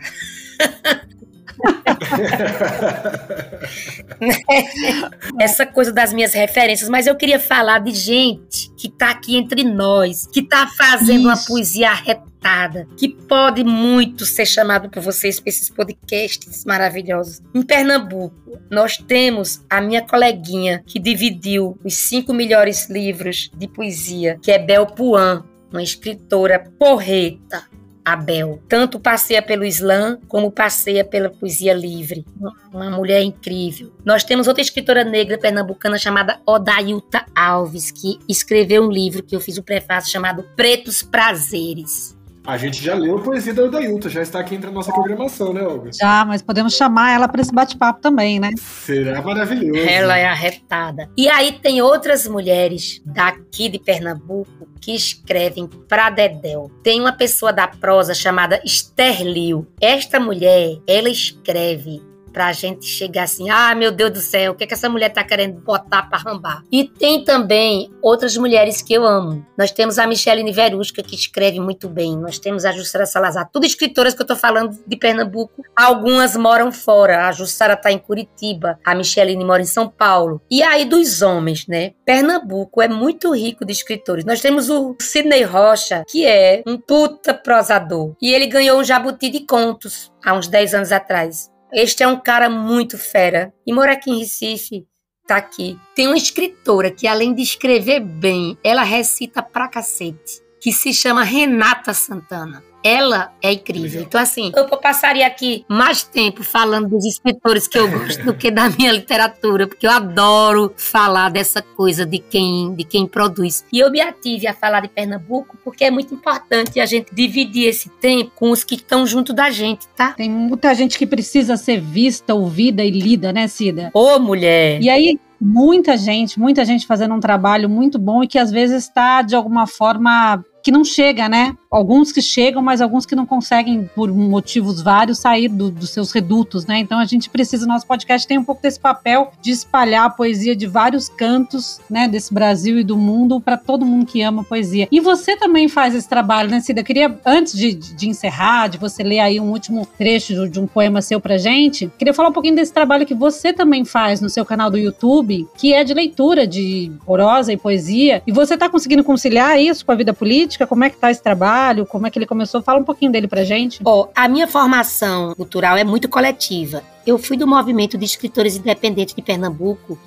Essa 5.40 5.66
coisa 5.66 5.92
das 5.92 6.14
minhas 6.14 6.34
referências, 6.34 6.90
mas 6.90 7.08
eu 7.08 7.16
queria 7.16 7.40
falar 7.40 7.80
de 7.80 7.92
gente 7.92 8.70
que 8.78 8.90
tá 8.90 9.12
aqui 9.12 9.38
entre 9.38 9.64
nós, 9.64 10.28
que 10.28 10.42
tá 10.42 10.68
fazendo 10.78 11.26
uma 11.26 11.34
Isso. 11.34 11.48
poesia 11.48 11.92
arretada, 11.92 12.88
que 12.98 13.10
pode 13.10 13.64
muito 13.64 14.26
ser 14.26 14.46
chamado 14.46 14.90
por 14.90 15.02
vocês 15.02 15.40
para 15.40 15.50
esses 15.50 15.70
podcasts 15.70 16.66
maravilhosos. 16.66 17.42
Em 17.54 17.62
Pernambuco, 17.62 18.60
nós 18.70 18.98
temos 18.98 19.62
a 19.70 19.80
minha 19.82 20.02
coleguinha 20.02 20.84
que 20.86 21.00
dividiu 21.00 21.78
os 21.84 21.96
cinco 21.96 22.34
melhores 22.34 22.90
livros 22.90 23.52
de 23.56 23.68
poesia, 23.68 24.40
que 24.42 24.52
é 24.52 24.60
Bel 24.60 24.88
Puan, 24.88 25.44
uma 25.72 25.84
escritora 25.84 26.60
porreta. 26.80 27.66
A 28.08 28.15
Bel. 28.15 28.63
Tanto 28.70 29.02
passeia 29.02 29.41
pelo 29.41 29.65
slam, 29.65 30.17
como 30.30 30.50
passeia 30.50 31.04
pela 31.04 31.30
poesia 31.30 31.74
livre. 31.74 32.26
Uma 32.72 32.89
mulher 32.89 33.22
incrível. 33.22 33.91
Nós 34.06 34.24
temos 34.24 34.48
outra 34.48 34.62
escritora 34.62 35.04
negra 35.04 35.38
pernambucana 35.38 35.98
chamada 35.98 36.39
Odailta 36.46 37.26
Alves, 37.36 37.91
que 37.91 38.17
escreveu 38.30 38.84
um 38.84 38.89
livro 38.89 39.22
que 39.22 39.36
eu 39.36 39.41
fiz 39.41 39.58
o 39.58 39.63
prefácio 39.63 40.10
chamado 40.10 40.43
Pretos 40.56 41.04
Prazeres. 41.04 42.16
A 42.48 42.56
gente 42.56 42.82
já 42.82 42.96
leu 42.96 43.18
a 43.18 43.22
poesia 43.22 43.54
da 43.54 43.64
Odailta, 43.64 44.08
já 44.08 44.22
está 44.22 44.40
aqui 44.40 44.56
entre 44.56 44.70
a 44.70 44.72
nossa 44.72 44.90
programação, 44.90 45.52
né, 45.52 45.62
Olga? 45.62 45.92
Já, 45.92 46.24
mas 46.24 46.42
podemos 46.42 46.74
chamar 46.74 47.12
ela 47.12 47.28
para 47.28 47.42
esse 47.42 47.54
bate-papo 47.54 48.00
também, 48.00 48.40
né? 48.40 48.52
Será 48.58 49.22
maravilhoso. 49.22 49.78
Ela 49.86 50.18
é 50.18 50.26
arretada. 50.26 51.10
E 51.18 51.28
aí 51.28 51.60
tem 51.62 51.82
outras 51.82 52.26
mulheres 52.26 53.02
daqui 53.06 53.68
de 53.68 53.78
Pernambuco 53.78 54.66
que 54.80 54.96
escrevem 54.96 55.68
pra 55.90 56.10
Dedéu. 56.10 56.72
Tem 56.82 57.02
uma 57.02 57.12
pessoa 57.12 57.52
da 57.52 57.68
prosa 57.68 58.14
chamada 58.14 58.62
Esther 58.64 59.24
Liu. 59.24 59.68
Esta 59.82 60.18
mulher, 60.18 60.78
ela 60.88 61.10
escreve 61.10 62.02
pra 62.38 62.54
gente 62.54 62.86
chegar 62.86 63.23
assim, 63.23 63.50
ah, 63.50 63.73
meu 63.73 63.91
Deus 63.91 64.12
do 64.12 64.19
céu, 64.19 64.52
o 64.52 64.56
que, 64.56 64.63
é 64.63 64.67
que 64.67 64.73
essa 64.76 64.88
mulher 64.88 65.10
tá 65.10 65.23
querendo 65.23 65.60
botar 65.60 66.04
pra 66.04 66.19
rambar? 66.19 66.62
E 66.71 66.88
tem 66.88 67.23
também 67.23 67.91
outras 68.00 68.38
mulheres 68.38 68.80
que 68.80 68.93
eu 68.93 69.04
amo. 69.04 69.43
Nós 69.58 69.71
temos 69.71 69.97
a 69.97 70.06
Micheline 70.06 70.52
Verusca, 70.52 71.02
que 71.02 71.15
escreve 71.15 71.60
muito 71.60 71.89
bem. 71.89 72.15
Nós 72.15 72.38
temos 72.38 72.63
a 72.63 72.71
Jussara 72.71 73.08
Salazar. 73.08 73.50
Tudo 73.52 73.65
escritoras 73.65 74.13
que 74.13 74.21
eu 74.21 74.28
tô 74.28 74.36
falando 74.36 74.78
de 74.86 74.95
Pernambuco. 74.95 75.63
Algumas 75.76 76.38
moram 76.38 76.71
fora. 76.71 77.28
A 77.28 77.32
Jussara 77.32 77.76
tá 77.76 77.91
em 77.91 77.97
Curitiba. 77.97 78.78
A 78.86 78.93
Micheline 78.93 79.43
mora 79.43 79.63
em 79.63 79.65
São 79.65 79.89
Paulo. 79.89 80.39
E 80.47 80.62
aí 80.62 80.86
dos 80.86 81.23
homens, 81.23 81.65
né? 81.65 81.93
Pernambuco 82.06 82.84
é 82.84 82.88
muito 82.88 83.34
rico 83.34 83.65
de 83.65 83.71
escritores. 83.71 84.26
Nós 84.26 84.41
temos 84.41 84.69
o 84.69 84.95
Sidney 85.02 85.41
Rocha, 85.41 86.04
que 86.08 86.23
é 86.23 86.62
um 86.67 86.78
puta 86.78 87.34
prosador. 87.34 88.15
E 88.21 88.32
ele 88.32 88.45
ganhou 88.45 88.80
um 88.80 88.84
jabuti 88.84 89.28
de 89.28 89.39
contos 89.39 90.13
há 90.23 90.36
uns 90.36 90.47
10 90.47 90.76
anos 90.76 90.91
atrás. 90.91 91.57
Este 91.73 92.03
é 92.03 92.08
um 92.08 92.19
cara 92.19 92.49
muito 92.49 92.97
fera. 92.97 93.53
E 93.65 93.73
mora 93.73 93.93
aqui 93.93 94.10
em 94.10 94.19
Recife. 94.19 94.88
Tá 95.27 95.38
aqui. 95.38 95.77
Tem 95.93 96.08
uma 96.08 96.15
escritora 96.15 96.89
que, 96.89 97.06
além 97.06 97.34
de 97.34 97.41
escrever 97.41 97.99
bem, 97.99 98.58
ela 98.63 98.84
recita 98.84 99.43
pra 99.43 99.67
cacete. 99.67 100.41
Que 100.62 100.71
se 100.71 100.93
chama 100.93 101.23
Renata 101.23 101.93
Santana. 101.93 102.63
Ela 102.84 103.34
é 103.42 103.54
incrível. 103.54 104.02
Então, 104.02 104.20
assim, 104.20 104.52
eu 104.56 104.66
passaria 104.78 105.26
aqui 105.26 105.66
mais 105.68 106.04
tempo 106.04 106.44
falando 106.44 106.90
dos 106.90 107.06
escritores 107.06 107.68
que 107.68 107.78
eu 107.78 107.90
gosto 107.90 108.24
do 108.24 108.34
que 108.34 108.50
da 108.50 108.70
minha 108.78 108.92
literatura, 108.92 109.68
porque 109.68 109.86
eu 109.86 109.92
adoro 109.92 110.74
falar 110.78 111.30
dessa 111.30 111.62
coisa 111.62 112.06
de 112.06 112.20
quem, 112.20 112.74
de 112.76 112.84
quem 112.84 113.08
produz. 113.08 113.66
E 113.72 113.80
eu 113.80 113.92
me 113.92 114.00
ative 114.02 114.48
a 114.48 114.54
falar 114.54 114.82
de 114.82 114.88
Pernambuco 114.88 115.58
porque 115.63 115.84
é 115.84 115.92
muito 115.92 116.13
importante 116.13 116.80
a 116.80 116.86
gente 116.86 117.13
dividir 117.13 117.68
esse 117.68 117.90
tempo 117.90 118.32
com 118.36 118.52
os 118.52 118.63
que 118.63 118.76
estão 118.76 119.06
junto 119.06 119.34
da 119.34 119.50
gente, 119.50 119.88
tá? 119.96 120.13
Tem 120.13 120.30
muita 120.30 120.74
gente 120.74 120.98
que 120.98 121.06
precisa 121.06 121.58
ser 121.58 121.80
vista, 121.80 122.34
ouvida 122.34 122.84
e 122.84 122.92
lida, 122.92 123.34
né, 123.34 123.48
Cida? 123.48 123.92
Ô, 123.94 124.20
mulher! 124.20 124.82
E 124.82 124.90
aí, 124.90 125.20
muita 125.40 125.98
gente, 125.98 126.40
muita 126.40 126.66
gente 126.66 126.86
fazendo 126.86 127.13
um 127.13 127.20
trabalho 127.20 127.70
muito 127.70 128.00
bom 128.00 128.24
e 128.24 128.28
que 128.28 128.40
às 128.40 128.52
vezes 128.52 128.84
está, 128.84 129.22
de 129.22 129.36
alguma 129.36 129.68
forma, 129.68 130.44
que 130.67 130.71
não 130.71 130.84
chega, 130.84 131.30
né? 131.30 131.56
Alguns 131.71 132.12
que 132.12 132.21
chegam, 132.21 132.62
mas 132.62 132.82
alguns 132.82 133.06
que 133.06 133.15
não 133.15 133.25
conseguem, 133.25 133.89
por 133.95 134.12
motivos 134.13 134.82
vários, 134.82 135.19
sair 135.19 135.47
do- 135.47 135.71
dos 135.71 135.91
seus 135.91 136.12
redutos, 136.12 136.65
né? 136.65 136.77
Então 136.80 136.99
a 136.99 137.06
gente 137.06 137.30
precisa, 137.30 137.65
nosso 137.65 137.88
podcast 137.88 138.27
tem 138.27 138.38
um 138.38 138.43
pouco 138.43 138.62
desse 138.62 138.77
papel 138.77 139.32
de 139.41 139.51
espalhar 139.51 140.06
a 140.06 140.10
poesia 140.10 140.53
de 140.58 140.67
vários 140.67 141.08
cantos, 141.08 141.80
né, 141.89 142.06
desse 142.06 142.34
Brasil 142.34 142.77
e 142.80 142.84
do 142.84 142.97
mundo 142.97 143.39
para 143.39 143.56
todo 143.56 143.86
mundo 143.86 144.06
que 144.06 144.21
ama 144.21 144.43
poesia. 144.43 144.89
E 144.91 144.99
você 144.99 145.38
também 145.38 145.69
faz 145.69 145.95
esse 145.95 146.10
trabalho, 146.10 146.49
né, 146.49 146.60
Cida? 146.60 146.82
Eu 146.82 146.86
queria, 146.86 147.17
antes 147.25 147.53
de, 147.53 147.73
de 147.73 148.10
encerrar, 148.10 148.67
de 148.67 148.77
você 148.77 149.03
ler 149.03 149.19
aí 149.19 149.39
um 149.39 149.49
último 149.51 149.88
trecho 149.97 150.49
de- 150.49 150.60
um 150.60 150.67
poema 150.67 151.01
seu 151.01 151.21
pra 151.21 151.38
gente, 151.38 151.89
queria 151.97 152.13
falar 152.13 152.27
um 152.27 152.34
pouquinho 152.34 152.56
desse 152.56 152.73
trabalho 152.73 153.06
que 153.06 153.15
você 153.15 153.53
também 153.53 153.86
faz 153.86 154.19
no 154.19 154.30
seu 154.30 154.43
canal 154.43 154.69
do 154.69 154.77
YouTube, 154.77 155.47
que 155.58 155.73
é 155.73 155.86
de 155.86 155.93
leitura 155.93 156.45
de 156.45 156.91
prosa 157.06 157.53
e 157.53 157.58
poesia. 157.58 158.21
E 158.27 158.34
você 158.34 158.58
tá 158.58 158.67
conseguindo 158.67 159.01
conciliar 159.03 159.58
isso 159.62 159.86
com 159.86 159.93
a 159.93 159.95
vida 159.95 160.13
política? 160.13 160.57
Como 160.65 160.84
é 160.84 160.89
que 160.89 160.98
tá 160.98 161.12
esse 161.12 161.22
trabalho? 161.22 161.86
Como 161.86 162.08
é 162.08 162.10
que 162.10 162.17
ele 162.17 162.26
começou? 162.26 162.62
Fala 162.62 162.80
um 162.80 162.84
pouquinho 162.84 163.12
dele 163.12 163.28
pra 163.28 163.43
gente. 163.43 163.82
Ó, 163.84 164.08
a 164.15 164.28
minha 164.28 164.48
formação 164.48 165.36
cultural 165.36 165.78
é 165.78 165.84
muito 165.84 166.10
coletiva. 166.10 166.82
Eu 167.06 167.17
fui 167.17 167.38
do 167.38 167.46
movimento 167.46 167.98
de 167.98 168.06
escritores 168.06 168.56
independentes 168.56 169.13
de 169.13 169.22
Pernambuco, 169.22 169.98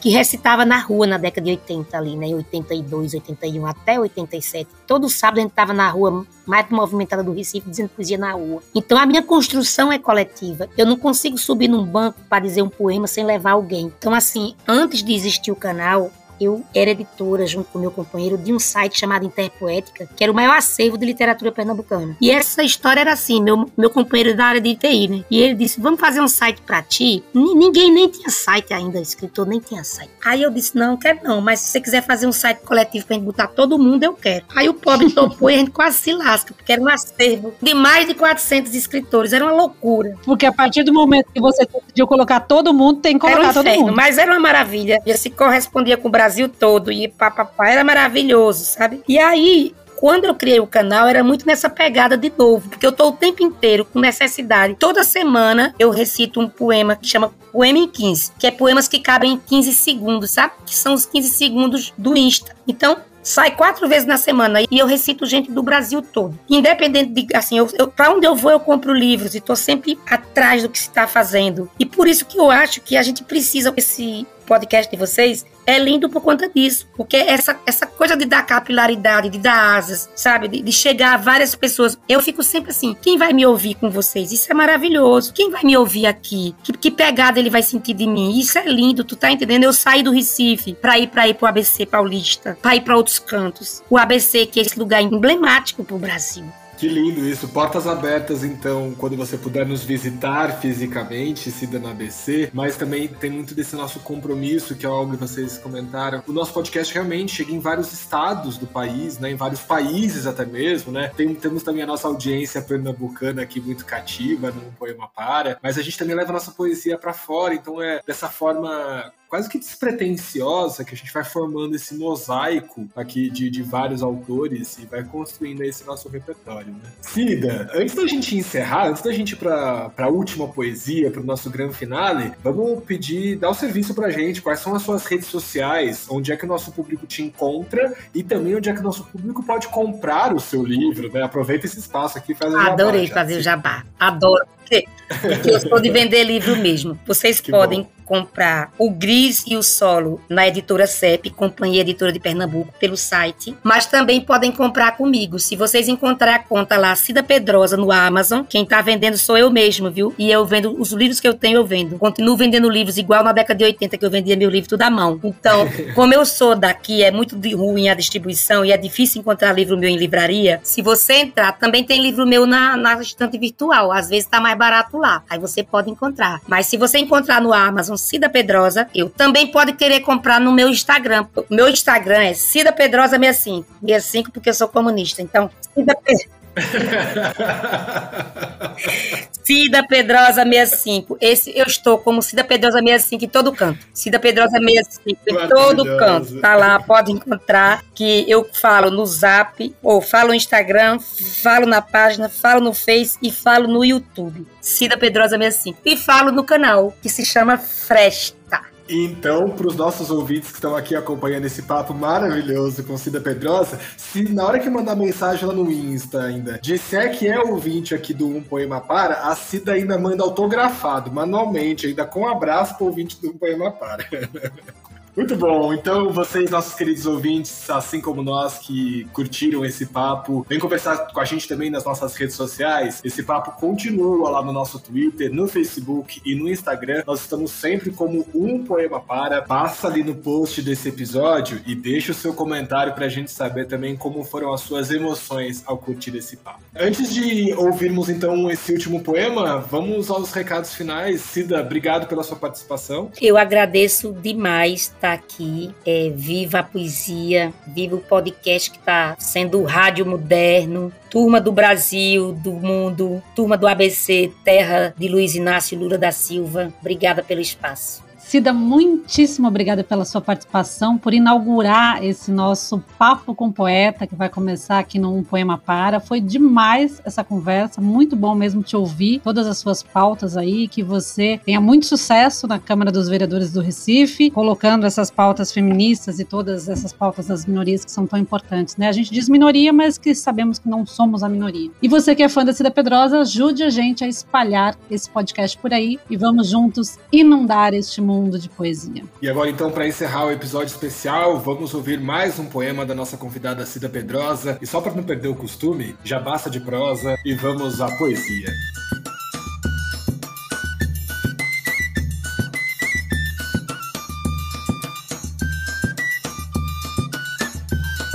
que 0.00 0.10
recitava 0.10 0.64
na 0.64 0.78
rua 0.78 1.06
na 1.06 1.18
década 1.18 1.44
de 1.44 1.50
80 1.50 1.96
ali, 1.96 2.16
né? 2.16 2.28
82, 2.28 3.14
81 3.14 3.66
até 3.66 3.98
87. 3.98 4.70
Todo 4.86 5.08
sábado 5.08 5.38
a 5.38 5.40
gente 5.40 5.50
estava 5.50 5.72
na 5.72 5.88
rua 5.88 6.24
mais 6.44 6.68
movimentada 6.70 7.22
do 7.24 7.32
Recife 7.32 7.68
dizendo 7.68 7.88
poesia 7.88 8.18
na 8.18 8.32
rua. 8.32 8.62
Então 8.74 8.98
a 8.98 9.06
minha 9.06 9.22
construção 9.22 9.90
é 9.90 9.98
coletiva. 9.98 10.68
Eu 10.76 10.86
não 10.86 10.96
consigo 10.96 11.36
subir 11.38 11.68
num 11.68 11.84
banco 11.84 12.20
para 12.28 12.44
dizer 12.44 12.62
um 12.62 12.68
poema 12.68 13.06
sem 13.06 13.24
levar 13.24 13.52
alguém. 13.52 13.92
Então 13.98 14.14
assim, 14.14 14.54
antes 14.68 15.02
de 15.02 15.12
existir 15.12 15.50
o 15.50 15.56
canal, 15.56 16.10
eu 16.40 16.62
era 16.74 16.90
editora, 16.90 17.46
junto 17.46 17.68
com 17.70 17.78
meu 17.78 17.90
companheiro, 17.90 18.36
de 18.38 18.52
um 18.52 18.58
site 18.58 18.98
chamado 18.98 19.24
Interpoética, 19.26 20.08
que 20.16 20.22
era 20.22 20.32
o 20.32 20.34
maior 20.34 20.56
acervo 20.56 20.96
de 20.98 21.06
literatura 21.06 21.52
pernambucana. 21.52 22.16
E 22.20 22.30
essa 22.30 22.62
história 22.62 23.00
era 23.00 23.12
assim: 23.12 23.42
meu, 23.42 23.70
meu 23.76 23.90
companheiro 23.90 24.36
da 24.36 24.46
área 24.46 24.60
de 24.60 24.74
TI, 24.74 25.08
né? 25.08 25.24
E 25.30 25.40
ele 25.40 25.54
disse: 25.54 25.80
Vamos 25.80 26.00
fazer 26.00 26.20
um 26.20 26.28
site 26.28 26.60
pra 26.62 26.82
ti? 26.82 27.22
Ni- 27.34 27.54
Ninguém 27.54 27.90
nem 27.92 28.08
tinha 28.08 28.30
site 28.30 28.72
ainda, 28.72 29.00
escritor 29.00 29.46
nem 29.46 29.58
tinha 29.60 29.82
site. 29.84 30.10
Aí 30.24 30.42
eu 30.42 30.50
disse: 30.50 30.76
Não, 30.76 30.96
quero 30.96 31.20
não, 31.22 31.40
mas 31.40 31.60
se 31.60 31.70
você 31.72 31.80
quiser 31.80 32.02
fazer 32.04 32.26
um 32.26 32.32
site 32.32 32.58
coletivo 32.60 33.06
pra 33.06 33.16
gente 33.16 33.24
botar 33.24 33.46
todo 33.48 33.78
mundo, 33.78 34.02
eu 34.04 34.12
quero. 34.12 34.44
Aí 34.54 34.68
o 34.68 34.74
pobre 34.74 35.10
topou 35.10 35.50
e 35.50 35.54
a 35.54 35.58
gente 35.58 35.70
quase 35.70 35.98
se 35.98 36.12
lasca, 36.12 36.52
porque 36.54 36.72
era 36.72 36.80
um 36.82 36.88
acervo 36.88 37.54
de 37.60 37.74
mais 37.74 38.06
de 38.06 38.14
400 38.14 38.74
escritores, 38.74 39.32
era 39.32 39.44
uma 39.44 39.52
loucura. 39.54 40.16
Porque 40.24 40.46
a 40.46 40.52
partir 40.52 40.82
do 40.84 40.92
momento 40.92 41.26
que 41.32 41.40
você 41.40 41.64
decidiu 41.66 42.06
colocar 42.06 42.40
todo 42.40 42.72
mundo, 42.72 43.00
tem 43.00 43.18
que 43.18 43.26
Era 43.26 43.34
um 43.36 43.38
colocar 43.38 43.54
todo 43.54 43.66
inferno, 43.66 43.84
mundo. 43.86 43.96
mas 43.96 44.18
era 44.18 44.30
uma 44.32 44.40
maravilha. 44.40 45.00
Já 45.06 45.16
se 45.16 45.30
correspondia 45.30 45.96
com 45.96 46.08
o 46.08 46.10
Brasil 46.10 46.25
todo 46.48 46.92
e 46.92 47.08
papapá, 47.08 47.68
era 47.68 47.84
maravilhoso, 47.84 48.64
sabe? 48.64 49.02
E 49.08 49.18
aí, 49.18 49.74
quando 49.96 50.26
eu 50.26 50.34
criei 50.34 50.60
o 50.60 50.66
canal, 50.66 51.08
era 51.08 51.24
muito 51.24 51.46
nessa 51.46 51.68
pegada 51.70 52.16
de 52.16 52.32
novo, 52.36 52.68
porque 52.68 52.86
eu 52.86 52.92
tô 52.92 53.08
o 53.08 53.12
tempo 53.12 53.42
inteiro 53.42 53.84
com 53.84 53.98
necessidade. 53.98 54.76
Toda 54.78 55.02
semana 55.02 55.74
eu 55.78 55.90
recito 55.90 56.40
um 56.40 56.48
poema 56.48 56.94
que 56.94 57.08
chama 57.08 57.32
Poema 57.50 57.78
em 57.78 57.88
15, 57.88 58.32
que 58.38 58.46
é 58.46 58.50
poemas 58.50 58.86
que 58.86 59.00
cabem 59.00 59.32
em 59.32 59.38
15 59.38 59.72
segundos, 59.72 60.30
sabe? 60.30 60.52
Que 60.66 60.74
são 60.74 60.92
os 60.92 61.06
15 61.06 61.30
segundos 61.30 61.94
do 61.96 62.14
Insta. 62.16 62.54
Então, 62.68 62.98
sai 63.22 63.56
quatro 63.56 63.88
vezes 63.88 64.06
na 64.06 64.16
semana 64.16 64.60
e 64.70 64.78
eu 64.78 64.86
recito 64.86 65.26
gente 65.26 65.50
do 65.50 65.62
Brasil 65.62 66.00
todo. 66.00 66.38
Independente 66.48 67.10
de, 67.12 67.34
assim, 67.34 67.58
eu, 67.58 67.68
eu 67.78 67.88
para 67.88 68.12
onde 68.12 68.26
eu 68.26 68.36
vou 68.36 68.50
eu 68.50 68.60
compro 68.60 68.92
livros 68.92 69.34
e 69.34 69.40
tô 69.40 69.56
sempre 69.56 69.98
atrás 70.06 70.62
do 70.62 70.68
que 70.68 70.78
se 70.78 70.88
está 70.88 71.08
fazendo. 71.08 71.68
E 71.78 71.86
por 71.86 72.06
isso 72.06 72.26
que 72.26 72.38
eu 72.38 72.50
acho 72.50 72.80
que 72.82 72.96
a 72.96 73.02
gente 73.02 73.24
precisa 73.24 73.72
esse 73.76 74.26
podcast 74.46 74.90
de 74.90 74.96
vocês 74.96 75.44
é 75.66 75.78
lindo 75.78 76.08
por 76.08 76.22
conta 76.22 76.48
disso. 76.48 76.88
Porque 76.96 77.16
essa, 77.16 77.58
essa 77.66 77.86
coisa 77.86 78.16
de 78.16 78.24
dar 78.24 78.46
capilaridade, 78.46 79.28
de 79.28 79.38
dar 79.38 79.76
asas, 79.76 80.08
sabe? 80.14 80.48
De, 80.48 80.62
de, 80.62 80.72
chegar 80.72 81.14
a 81.14 81.16
várias 81.16 81.54
pessoas. 81.54 81.98
Eu 82.08 82.22
fico 82.22 82.42
sempre 82.42 82.70
assim: 82.70 82.96
quem 83.00 83.18
vai 83.18 83.32
me 83.32 83.44
ouvir 83.44 83.74
com 83.74 83.90
vocês? 83.90 84.32
Isso 84.32 84.50
é 84.50 84.54
maravilhoso. 84.54 85.32
Quem 85.32 85.50
vai 85.50 85.64
me 85.64 85.76
ouvir 85.76 86.06
aqui? 86.06 86.54
Que, 86.62 86.72
que 86.72 86.90
pegada 86.90 87.38
ele 87.38 87.50
vai 87.50 87.62
sentir 87.62 87.94
de 87.94 88.06
mim? 88.06 88.38
Isso 88.38 88.58
é 88.58 88.64
lindo, 88.64 89.04
tu 89.04 89.16
tá 89.16 89.30
entendendo? 89.30 89.64
Eu 89.64 89.72
saí 89.72 90.02
do 90.02 90.12
Recife 90.12 90.74
pra 90.74 90.98
ir 90.98 91.08
pra 91.08 91.26
ir 91.28 91.34
pro 91.34 91.46
ABC 91.46 91.84
Paulista, 91.84 92.56
pra 92.62 92.76
ir 92.76 92.82
pra 92.82 92.96
outros 92.96 93.18
cantos. 93.18 93.82
O 93.90 93.98
ABC, 93.98 94.46
que 94.46 94.60
é 94.60 94.62
esse 94.62 94.78
lugar 94.78 95.02
emblemático 95.02 95.84
pro 95.84 95.98
Brasil. 95.98 96.44
Que 96.76 96.88
lindo 96.88 97.26
isso. 97.26 97.48
Portas 97.48 97.86
abertas, 97.86 98.44
então, 98.44 98.94
quando 98.98 99.16
você 99.16 99.38
puder 99.38 99.64
nos 99.64 99.82
visitar 99.82 100.60
fisicamente, 100.60 101.50
Cida 101.50 101.78
na 101.78 101.90
ABC, 101.90 102.50
mas 102.52 102.76
também 102.76 103.08
tem 103.08 103.30
muito 103.30 103.54
desse 103.54 103.74
nosso 103.74 104.00
compromisso, 104.00 104.76
que 104.76 104.84
é 104.84 104.88
algo 104.88 105.12
que 105.12 105.16
vocês 105.16 105.56
comentaram. 105.56 106.22
O 106.26 106.32
nosso 106.32 106.52
podcast 106.52 106.92
realmente 106.92 107.34
chega 107.34 107.52
em 107.52 107.60
vários 107.60 107.92
estados 107.92 108.58
do 108.58 108.66
país, 108.66 109.18
né? 109.18 109.30
Em 109.30 109.36
vários 109.36 109.60
países 109.60 110.26
até 110.26 110.44
mesmo, 110.44 110.92
né? 110.92 111.10
Tem, 111.16 111.34
temos 111.34 111.62
também 111.62 111.82
a 111.82 111.86
nossa 111.86 112.08
audiência 112.08 112.60
pernambucana 112.60 113.42
aqui 113.42 113.60
muito 113.60 113.86
cativa 113.86 114.50
no 114.50 114.60
Poema 114.72 115.08
Para, 115.08 115.58
mas 115.62 115.78
a 115.78 115.82
gente 115.82 115.96
também 115.96 116.14
leva 116.14 116.30
a 116.30 116.34
nossa 116.34 116.50
poesia 116.50 116.98
para 116.98 117.14
fora, 117.14 117.54
então 117.54 117.80
é 117.80 118.00
dessa 118.06 118.28
forma 118.28 119.12
quase 119.28 119.48
que 119.48 119.58
despretensiosa 119.58 120.84
que 120.84 120.94
a 120.94 120.96
gente 120.96 121.12
vai 121.12 121.24
formando 121.24 121.74
esse 121.74 121.94
mosaico 121.94 122.88
aqui 122.94 123.28
de, 123.28 123.50
de 123.50 123.62
vários 123.62 124.02
autores 124.02 124.78
e 124.78 124.86
vai 124.86 125.04
construindo 125.04 125.62
esse 125.62 125.84
nosso 125.84 126.08
repertório, 126.08 126.72
né? 126.72 126.90
Cida, 127.00 127.70
antes 127.74 127.94
da 127.94 128.06
gente 128.06 128.36
encerrar, 128.36 128.88
antes 128.88 129.02
da 129.02 129.12
gente 129.12 129.32
ir 129.32 129.36
para 129.36 129.90
a 129.96 130.08
última 130.08 130.48
poesia, 130.48 131.10
para 131.10 131.20
o 131.20 131.24
nosso 131.24 131.50
grande 131.50 131.74
finale, 131.74 132.32
vamos 132.42 132.82
pedir, 132.84 133.36
dar 133.36 133.48
o 133.48 133.50
um 133.50 133.54
serviço 133.54 133.94
pra 133.94 134.10
gente, 134.10 134.40
quais 134.40 134.60
são 134.60 134.74
as 134.74 134.82
suas 134.82 135.04
redes 135.06 135.26
sociais, 135.26 136.06
onde 136.08 136.32
é 136.32 136.36
que 136.36 136.44
o 136.44 136.48
nosso 136.48 136.72
público 136.72 137.06
te 137.06 137.22
encontra 137.22 137.94
e 138.14 138.22
também 138.22 138.54
onde 138.54 138.68
é 138.68 138.72
que 138.72 138.80
o 138.80 138.84
nosso 138.84 139.04
público 139.04 139.42
pode 139.42 139.68
comprar 139.68 140.34
o 140.34 140.40
seu 140.40 140.62
livro, 140.64 141.12
né? 141.12 141.22
Aproveita 141.22 141.66
esse 141.66 141.78
espaço 141.78 142.16
aqui 142.18 142.32
e 142.32 142.34
faz 142.34 142.52
o 142.52 142.56
jabá. 142.56 142.72
Adorei 142.72 143.06
fazer 143.08 143.38
o 143.38 143.42
jabá. 143.42 143.84
Adoro. 143.98 144.46
Porque, 144.58 144.84
porque 145.20 145.50
eu 145.50 145.60
sou 145.60 145.80
de 145.80 145.90
vender 145.90 146.24
livro 146.24 146.56
mesmo. 146.56 146.98
Vocês 147.06 147.40
que 147.40 147.52
podem 147.52 147.82
bom 147.82 147.95
comprar 148.06 148.72
o 148.78 148.88
Gris 148.88 149.44
e 149.46 149.56
o 149.56 149.62
Solo 149.62 150.20
na 150.28 150.46
editora 150.46 150.86
CEP, 150.86 151.30
Companhia 151.30 151.80
Editora 151.82 152.12
de 152.12 152.20
Pernambuco, 152.20 152.72
pelo 152.78 152.96
site, 152.96 153.54
mas 153.62 153.84
também 153.84 154.20
podem 154.20 154.52
comprar 154.52 154.96
comigo. 154.96 155.38
Se 155.38 155.56
vocês 155.56 155.88
encontrar 155.88 156.36
a 156.36 156.38
conta 156.38 156.78
lá, 156.78 156.94
Cida 156.94 157.22
Pedrosa, 157.22 157.76
no 157.76 157.90
Amazon, 157.90 158.44
quem 158.48 158.64
tá 158.64 158.80
vendendo 158.80 159.18
sou 159.18 159.36
eu 159.36 159.50
mesmo, 159.50 159.90
viu? 159.90 160.14
E 160.16 160.30
eu 160.30 160.44
vendo 160.46 160.80
os 160.80 160.92
livros 160.92 161.20
que 161.20 161.26
eu 161.26 161.34
tenho, 161.34 161.56
eu 161.56 161.66
vendo. 161.66 161.98
Continuo 161.98 162.36
vendendo 162.36 162.70
livros 162.70 162.96
igual 162.96 163.24
na 163.24 163.32
década 163.32 163.58
de 163.58 163.64
80 163.64 163.98
que 163.98 164.04
eu 164.04 164.10
vendia 164.10 164.36
meu 164.36 164.48
livro 164.48 164.68
tudo 164.68 164.82
à 164.82 164.90
mão. 164.90 165.20
Então, 165.24 165.68
como 165.94 166.14
eu 166.14 166.24
sou 166.24 166.54
daqui, 166.54 167.02
é 167.02 167.10
muito 167.10 167.36
ruim 167.56 167.88
a 167.88 167.94
distribuição 167.94 168.64
e 168.64 168.70
é 168.70 168.76
difícil 168.76 169.20
encontrar 169.20 169.52
livro 169.52 169.76
meu 169.76 169.88
em 169.88 169.96
livraria. 169.96 170.60
Se 170.62 170.80
você 170.80 171.14
entrar, 171.14 171.58
também 171.58 171.82
tem 171.82 172.00
livro 172.00 172.26
meu 172.26 172.46
na, 172.46 172.76
na 172.76 173.00
estante 173.00 173.36
virtual. 173.38 173.90
Às 173.90 174.08
vezes 174.08 174.28
tá 174.28 174.40
mais 174.40 174.56
barato 174.56 174.96
lá. 174.98 175.22
Aí 175.28 175.38
você 175.38 175.62
pode 175.62 175.90
encontrar. 175.90 176.40
Mas 176.46 176.66
se 176.66 176.76
você 176.76 176.98
encontrar 176.98 177.40
no 177.40 177.52
Amazon, 177.52 177.95
Cida 177.96 178.28
Pedrosa. 178.28 178.88
Eu 178.94 179.10
também 179.10 179.46
pode 179.50 179.72
querer 179.72 180.00
comprar 180.00 180.40
no 180.40 180.52
meu 180.52 180.68
Instagram. 180.68 181.26
Meu 181.50 181.68
Instagram 181.68 182.22
é 182.22 182.34
Cida 182.34 182.72
Pedrosa 182.72 183.18
65. 183.18 183.66
65 183.80 184.32
porque 184.32 184.50
eu 184.50 184.54
sou 184.54 184.68
comunista. 184.68 185.22
Então, 185.22 185.50
Cida 185.74 185.94
Pedrosa. 185.94 186.35
Cida 189.46 189.86
Pedrosa 189.86 190.42
65. 190.42 191.16
Esse 191.20 191.56
eu 191.56 191.66
estou 191.66 191.98
como 191.98 192.20
Cida 192.20 192.42
Pedrosa 192.42 192.80
65 192.80 193.24
em 193.24 193.28
todo 193.28 193.52
canto. 193.52 193.78
Cida 193.94 194.18
Pedrosa 194.18 194.58
65 194.58 195.20
em 195.24 195.48
todo 195.48 195.84
canto. 195.96 196.40
Tá 196.40 196.56
lá, 196.56 196.80
pode 196.80 197.12
encontrar 197.12 197.84
que 197.94 198.28
eu 198.28 198.48
falo 198.52 198.90
no 198.90 199.06
Zap, 199.06 199.72
ou 199.82 200.02
falo 200.02 200.30
no 200.30 200.34
Instagram, 200.34 200.98
falo 201.42 201.64
na 201.64 201.80
página, 201.80 202.28
falo 202.28 202.60
no 202.60 202.74
Face 202.74 203.16
e 203.22 203.30
falo 203.30 203.68
no 203.68 203.84
YouTube. 203.84 204.44
Cida 204.60 204.96
Pedrosa 204.96 205.38
65. 205.38 205.78
E 205.84 205.96
falo 205.96 206.32
no 206.32 206.42
canal 206.42 206.92
que 207.00 207.08
se 207.08 207.24
chama 207.24 207.56
Fresta. 207.56 208.75
Então, 208.88 209.50
para 209.50 209.66
os 209.66 209.76
nossos 209.76 210.10
ouvintes 210.10 210.50
que 210.50 210.56
estão 210.56 210.76
aqui 210.76 210.94
acompanhando 210.94 211.46
esse 211.46 211.62
papo 211.62 211.92
maravilhoso 211.92 212.84
com 212.84 212.96
Cida 212.96 213.20
Pedrosa, 213.20 213.78
se 213.96 214.32
na 214.32 214.44
hora 214.44 214.58
que 214.58 214.70
mandar 214.70 214.94
mensagem 214.94 215.44
lá 215.44 215.52
no 215.52 215.70
Insta 215.70 216.22
ainda 216.22 216.58
disser 216.62 217.18
que 217.18 217.26
é 217.26 217.38
ouvinte 217.38 217.94
aqui 217.94 218.14
do 218.14 218.28
Um 218.28 218.42
Poema 218.42 218.80
Para, 218.80 219.28
a 219.28 219.34
Cida 219.34 219.72
ainda 219.72 219.98
manda 219.98 220.22
autografado, 220.22 221.10
manualmente, 221.10 221.86
ainda 221.86 222.04
com 222.04 222.20
um 222.20 222.28
abraço 222.28 222.76
para 222.76 222.84
o 222.84 222.86
ouvinte 222.88 223.20
do 223.20 223.30
Um 223.30 223.38
Poema 223.38 223.72
Para. 223.72 224.06
Muito 225.16 225.34
bom. 225.34 225.72
Então, 225.72 226.12
vocês, 226.12 226.50
nossos 226.50 226.74
queridos 226.74 227.06
ouvintes, 227.06 227.70
assim 227.70 228.02
como 228.02 228.22
nós 228.22 228.58
que 228.58 229.04
curtiram 229.14 229.64
esse 229.64 229.86
papo, 229.86 230.44
vem 230.46 230.58
conversar 230.58 231.10
com 231.10 231.18
a 231.18 231.24
gente 231.24 231.48
também 231.48 231.70
nas 231.70 231.86
nossas 231.86 232.14
redes 232.14 232.36
sociais. 232.36 233.00
Esse 233.02 233.22
papo 233.22 233.58
continua 233.58 234.28
lá 234.28 234.42
no 234.42 234.52
nosso 234.52 234.78
Twitter, 234.78 235.32
no 235.32 235.48
Facebook 235.48 236.20
e 236.22 236.34
no 236.34 236.50
Instagram. 236.50 237.02
Nós 237.06 237.22
estamos 237.22 237.50
sempre 237.50 237.92
como 237.92 238.26
um 238.34 238.62
poema 238.62 239.00
para. 239.00 239.40
Passa 239.40 239.88
ali 239.88 240.04
no 240.04 240.14
post 240.14 240.60
desse 240.60 240.90
episódio 240.90 241.62
e 241.66 241.74
deixa 241.74 242.12
o 242.12 242.14
seu 242.14 242.34
comentário 242.34 242.92
para 242.92 243.06
a 243.06 243.08
gente 243.08 243.30
saber 243.30 243.66
também 243.66 243.96
como 243.96 244.22
foram 244.22 244.52
as 244.52 244.60
suas 244.60 244.90
emoções 244.90 245.62
ao 245.64 245.78
curtir 245.78 246.14
esse 246.14 246.36
papo. 246.36 246.60
Antes 246.78 247.14
de 247.14 247.54
ouvirmos 247.54 248.10
então 248.10 248.50
esse 248.50 248.70
último 248.70 249.00
poema, 249.00 249.60
vamos 249.60 250.10
aos 250.10 250.30
recados 250.32 250.74
finais. 250.74 251.22
Cida, 251.22 251.62
obrigado 251.62 252.06
pela 252.06 252.22
sua 252.22 252.36
participação. 252.36 253.10
Eu 253.18 253.38
agradeço 253.38 254.12
demais. 254.12 254.94
Tá? 255.00 255.05
Estar 255.06 255.12
aqui. 255.12 255.74
É, 255.84 256.10
viva 256.14 256.58
a 256.58 256.62
poesia, 256.62 257.52
viva 257.66 257.96
o 257.96 258.00
podcast 258.00 258.70
que 258.70 258.78
está 258.78 259.16
sendo 259.18 259.60
o 259.60 259.64
rádio 259.64 260.04
moderno. 260.04 260.92
Turma 261.10 261.40
do 261.40 261.52
Brasil, 261.52 262.32
do 262.32 262.52
mundo, 262.52 263.22
turma 263.34 263.56
do 263.56 263.66
ABC, 263.66 264.32
terra 264.44 264.94
de 264.96 265.08
Luiz 265.08 265.34
Inácio 265.34 265.78
Lula 265.78 265.96
da 265.96 266.10
Silva. 266.10 266.72
Obrigada 266.80 267.22
pelo 267.22 267.40
espaço. 267.40 268.05
Cida, 268.26 268.52
muitíssimo 268.52 269.46
obrigada 269.46 269.84
pela 269.84 270.04
sua 270.04 270.20
participação, 270.20 270.98
por 270.98 271.14
inaugurar 271.14 272.02
esse 272.04 272.32
nosso 272.32 272.82
papo 272.98 273.32
com 273.36 273.52
poeta 273.52 274.04
que 274.04 274.16
vai 274.16 274.28
começar 274.28 274.80
aqui 274.80 274.98
no 274.98 275.16
Um 275.16 275.22
Poema 275.22 275.56
Para. 275.56 276.00
Foi 276.00 276.20
demais 276.20 277.00
essa 277.04 277.22
conversa, 277.22 277.80
muito 277.80 278.16
bom 278.16 278.34
mesmo 278.34 278.64
te 278.64 278.74
ouvir, 278.74 279.20
todas 279.20 279.46
as 279.46 279.58
suas 279.58 279.80
pautas 279.80 280.36
aí, 280.36 280.66
que 280.66 280.82
você 280.82 281.40
tenha 281.44 281.60
muito 281.60 281.86
sucesso 281.86 282.48
na 282.48 282.58
Câmara 282.58 282.90
dos 282.90 283.08
Vereadores 283.08 283.52
do 283.52 283.60
Recife, 283.60 284.28
colocando 284.32 284.86
essas 284.86 285.08
pautas 285.08 285.52
feministas 285.52 286.18
e 286.18 286.24
todas 286.24 286.68
essas 286.68 286.92
pautas 286.92 287.28
das 287.28 287.46
minorias 287.46 287.84
que 287.84 287.92
são 287.92 288.08
tão 288.08 288.18
importantes, 288.18 288.76
né? 288.76 288.88
A 288.88 288.92
gente 288.92 289.12
diz 289.12 289.28
minoria, 289.28 289.72
mas 289.72 289.98
que 289.98 290.12
sabemos 290.16 290.58
que 290.58 290.68
não 290.68 290.84
somos 290.84 291.22
a 291.22 291.28
minoria. 291.28 291.70
E 291.80 291.86
você 291.86 292.12
que 292.12 292.24
é 292.24 292.28
fã 292.28 292.44
da 292.44 292.52
Cida 292.52 292.72
Pedrosa, 292.72 293.20
ajude 293.20 293.62
a 293.62 293.70
gente 293.70 294.02
a 294.02 294.08
espalhar 294.08 294.76
esse 294.90 295.08
podcast 295.08 295.56
por 295.56 295.72
aí 295.72 295.96
e 296.10 296.16
vamos 296.16 296.48
juntos 296.48 296.98
inundar 297.12 297.72
este 297.72 298.00
mundo 298.00 298.15
mundo 298.16 298.38
de 298.38 298.48
poesia. 298.48 299.04
E 299.20 299.28
agora, 299.28 299.50
então, 299.50 299.70
para 299.70 299.86
encerrar 299.86 300.26
o 300.26 300.30
episódio 300.30 300.72
especial, 300.72 301.38
vamos 301.38 301.74
ouvir 301.74 302.00
mais 302.00 302.38
um 302.38 302.46
poema 302.46 302.86
da 302.86 302.94
nossa 302.94 303.16
convidada 303.16 303.66
Cida 303.66 303.88
Pedrosa. 303.88 304.58
E 304.60 304.66
só 304.66 304.80
para 304.80 304.94
não 304.94 305.02
perder 305.02 305.28
o 305.28 305.34
costume, 305.34 305.94
já 306.02 306.18
basta 306.18 306.48
de 306.48 306.60
prosa 306.60 307.16
e 307.24 307.34
vamos 307.34 307.80
à 307.80 307.88
poesia. 307.96 308.48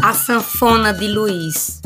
A 0.04 0.14
sanfona 0.14 0.92
de 0.94 1.08
Luiz, 1.08 1.80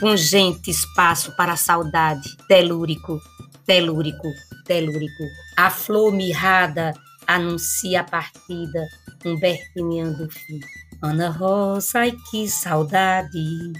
pungente 0.00 0.70
espaço 0.70 1.34
para 1.36 1.52
a 1.52 1.56
saudade, 1.56 2.36
telúrico, 2.48 3.20
telúrico, 3.64 4.28
telúrico. 4.66 5.24
A 5.56 5.70
flor 5.70 6.12
mirrada 6.12 6.92
anuncia 7.34 8.00
a 8.00 8.04
partida, 8.04 8.86
Humbertiniano 9.24 10.16
do 10.16 10.30
fim. 10.30 10.60
Ana 11.02 11.30
Rosa, 11.30 12.00
ai 12.00 12.12
que 12.30 12.48
saudade, 12.48 13.72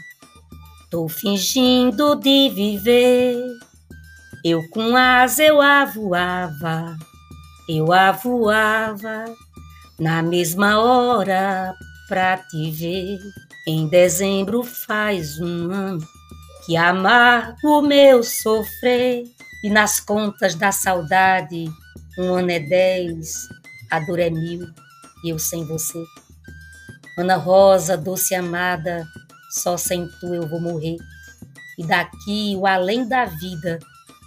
tô 0.90 1.08
fingindo 1.08 2.14
de 2.14 2.48
viver. 2.50 3.36
Eu 4.44 4.66
com 4.70 4.96
asa 4.96 5.42
eu 5.42 5.60
avoava, 5.60 6.96
eu 7.68 7.92
avoava, 7.92 9.26
na 9.98 10.22
mesma 10.22 10.78
hora 10.78 11.74
pra 12.08 12.38
te 12.38 12.70
ver. 12.70 13.18
Em 13.66 13.86
dezembro 13.86 14.62
faz 14.62 15.38
um 15.38 15.70
ano 15.70 16.08
que 16.64 16.76
amargo 16.76 17.80
o 17.80 17.82
meu 17.82 18.22
sofrer, 18.22 19.24
e 19.62 19.68
nas 19.68 20.00
contas 20.00 20.54
da 20.54 20.72
saudade, 20.72 21.70
um 22.20 22.34
ano 22.34 22.50
é 22.50 22.60
dez, 22.60 23.48
a 23.90 23.98
dor 24.00 24.18
é 24.18 24.28
mil, 24.28 24.68
e 25.24 25.30
eu 25.30 25.38
sem 25.38 25.64
você. 25.64 26.04
Ana 27.16 27.36
Rosa, 27.36 27.96
doce 27.96 28.34
amada, 28.34 29.06
só 29.50 29.76
sem 29.76 30.06
tu 30.20 30.34
eu 30.34 30.46
vou 30.46 30.60
morrer. 30.60 30.98
E 31.78 31.86
daqui 31.86 32.54
o 32.56 32.66
além 32.66 33.08
da 33.08 33.24
vida 33.24 33.78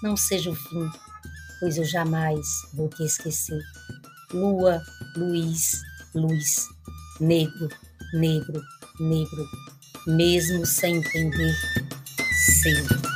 não 0.02 0.18
seja 0.18 0.50
o 0.50 0.56
fim, 0.56 0.90
pois 1.60 1.78
eu 1.78 1.86
jamais 1.86 2.40
vou 2.74 2.90
te 2.90 3.04
esquecer. 3.04 3.62
Lua, 4.34 4.82
Luiz, 5.16 5.80
luz, 6.16 6.68
negro, 7.20 7.70
negro, 8.14 8.60
negro, 9.00 9.46
mesmo 10.08 10.66
sem 10.66 10.96
entender, 10.96 11.56
sempre. 12.64 13.13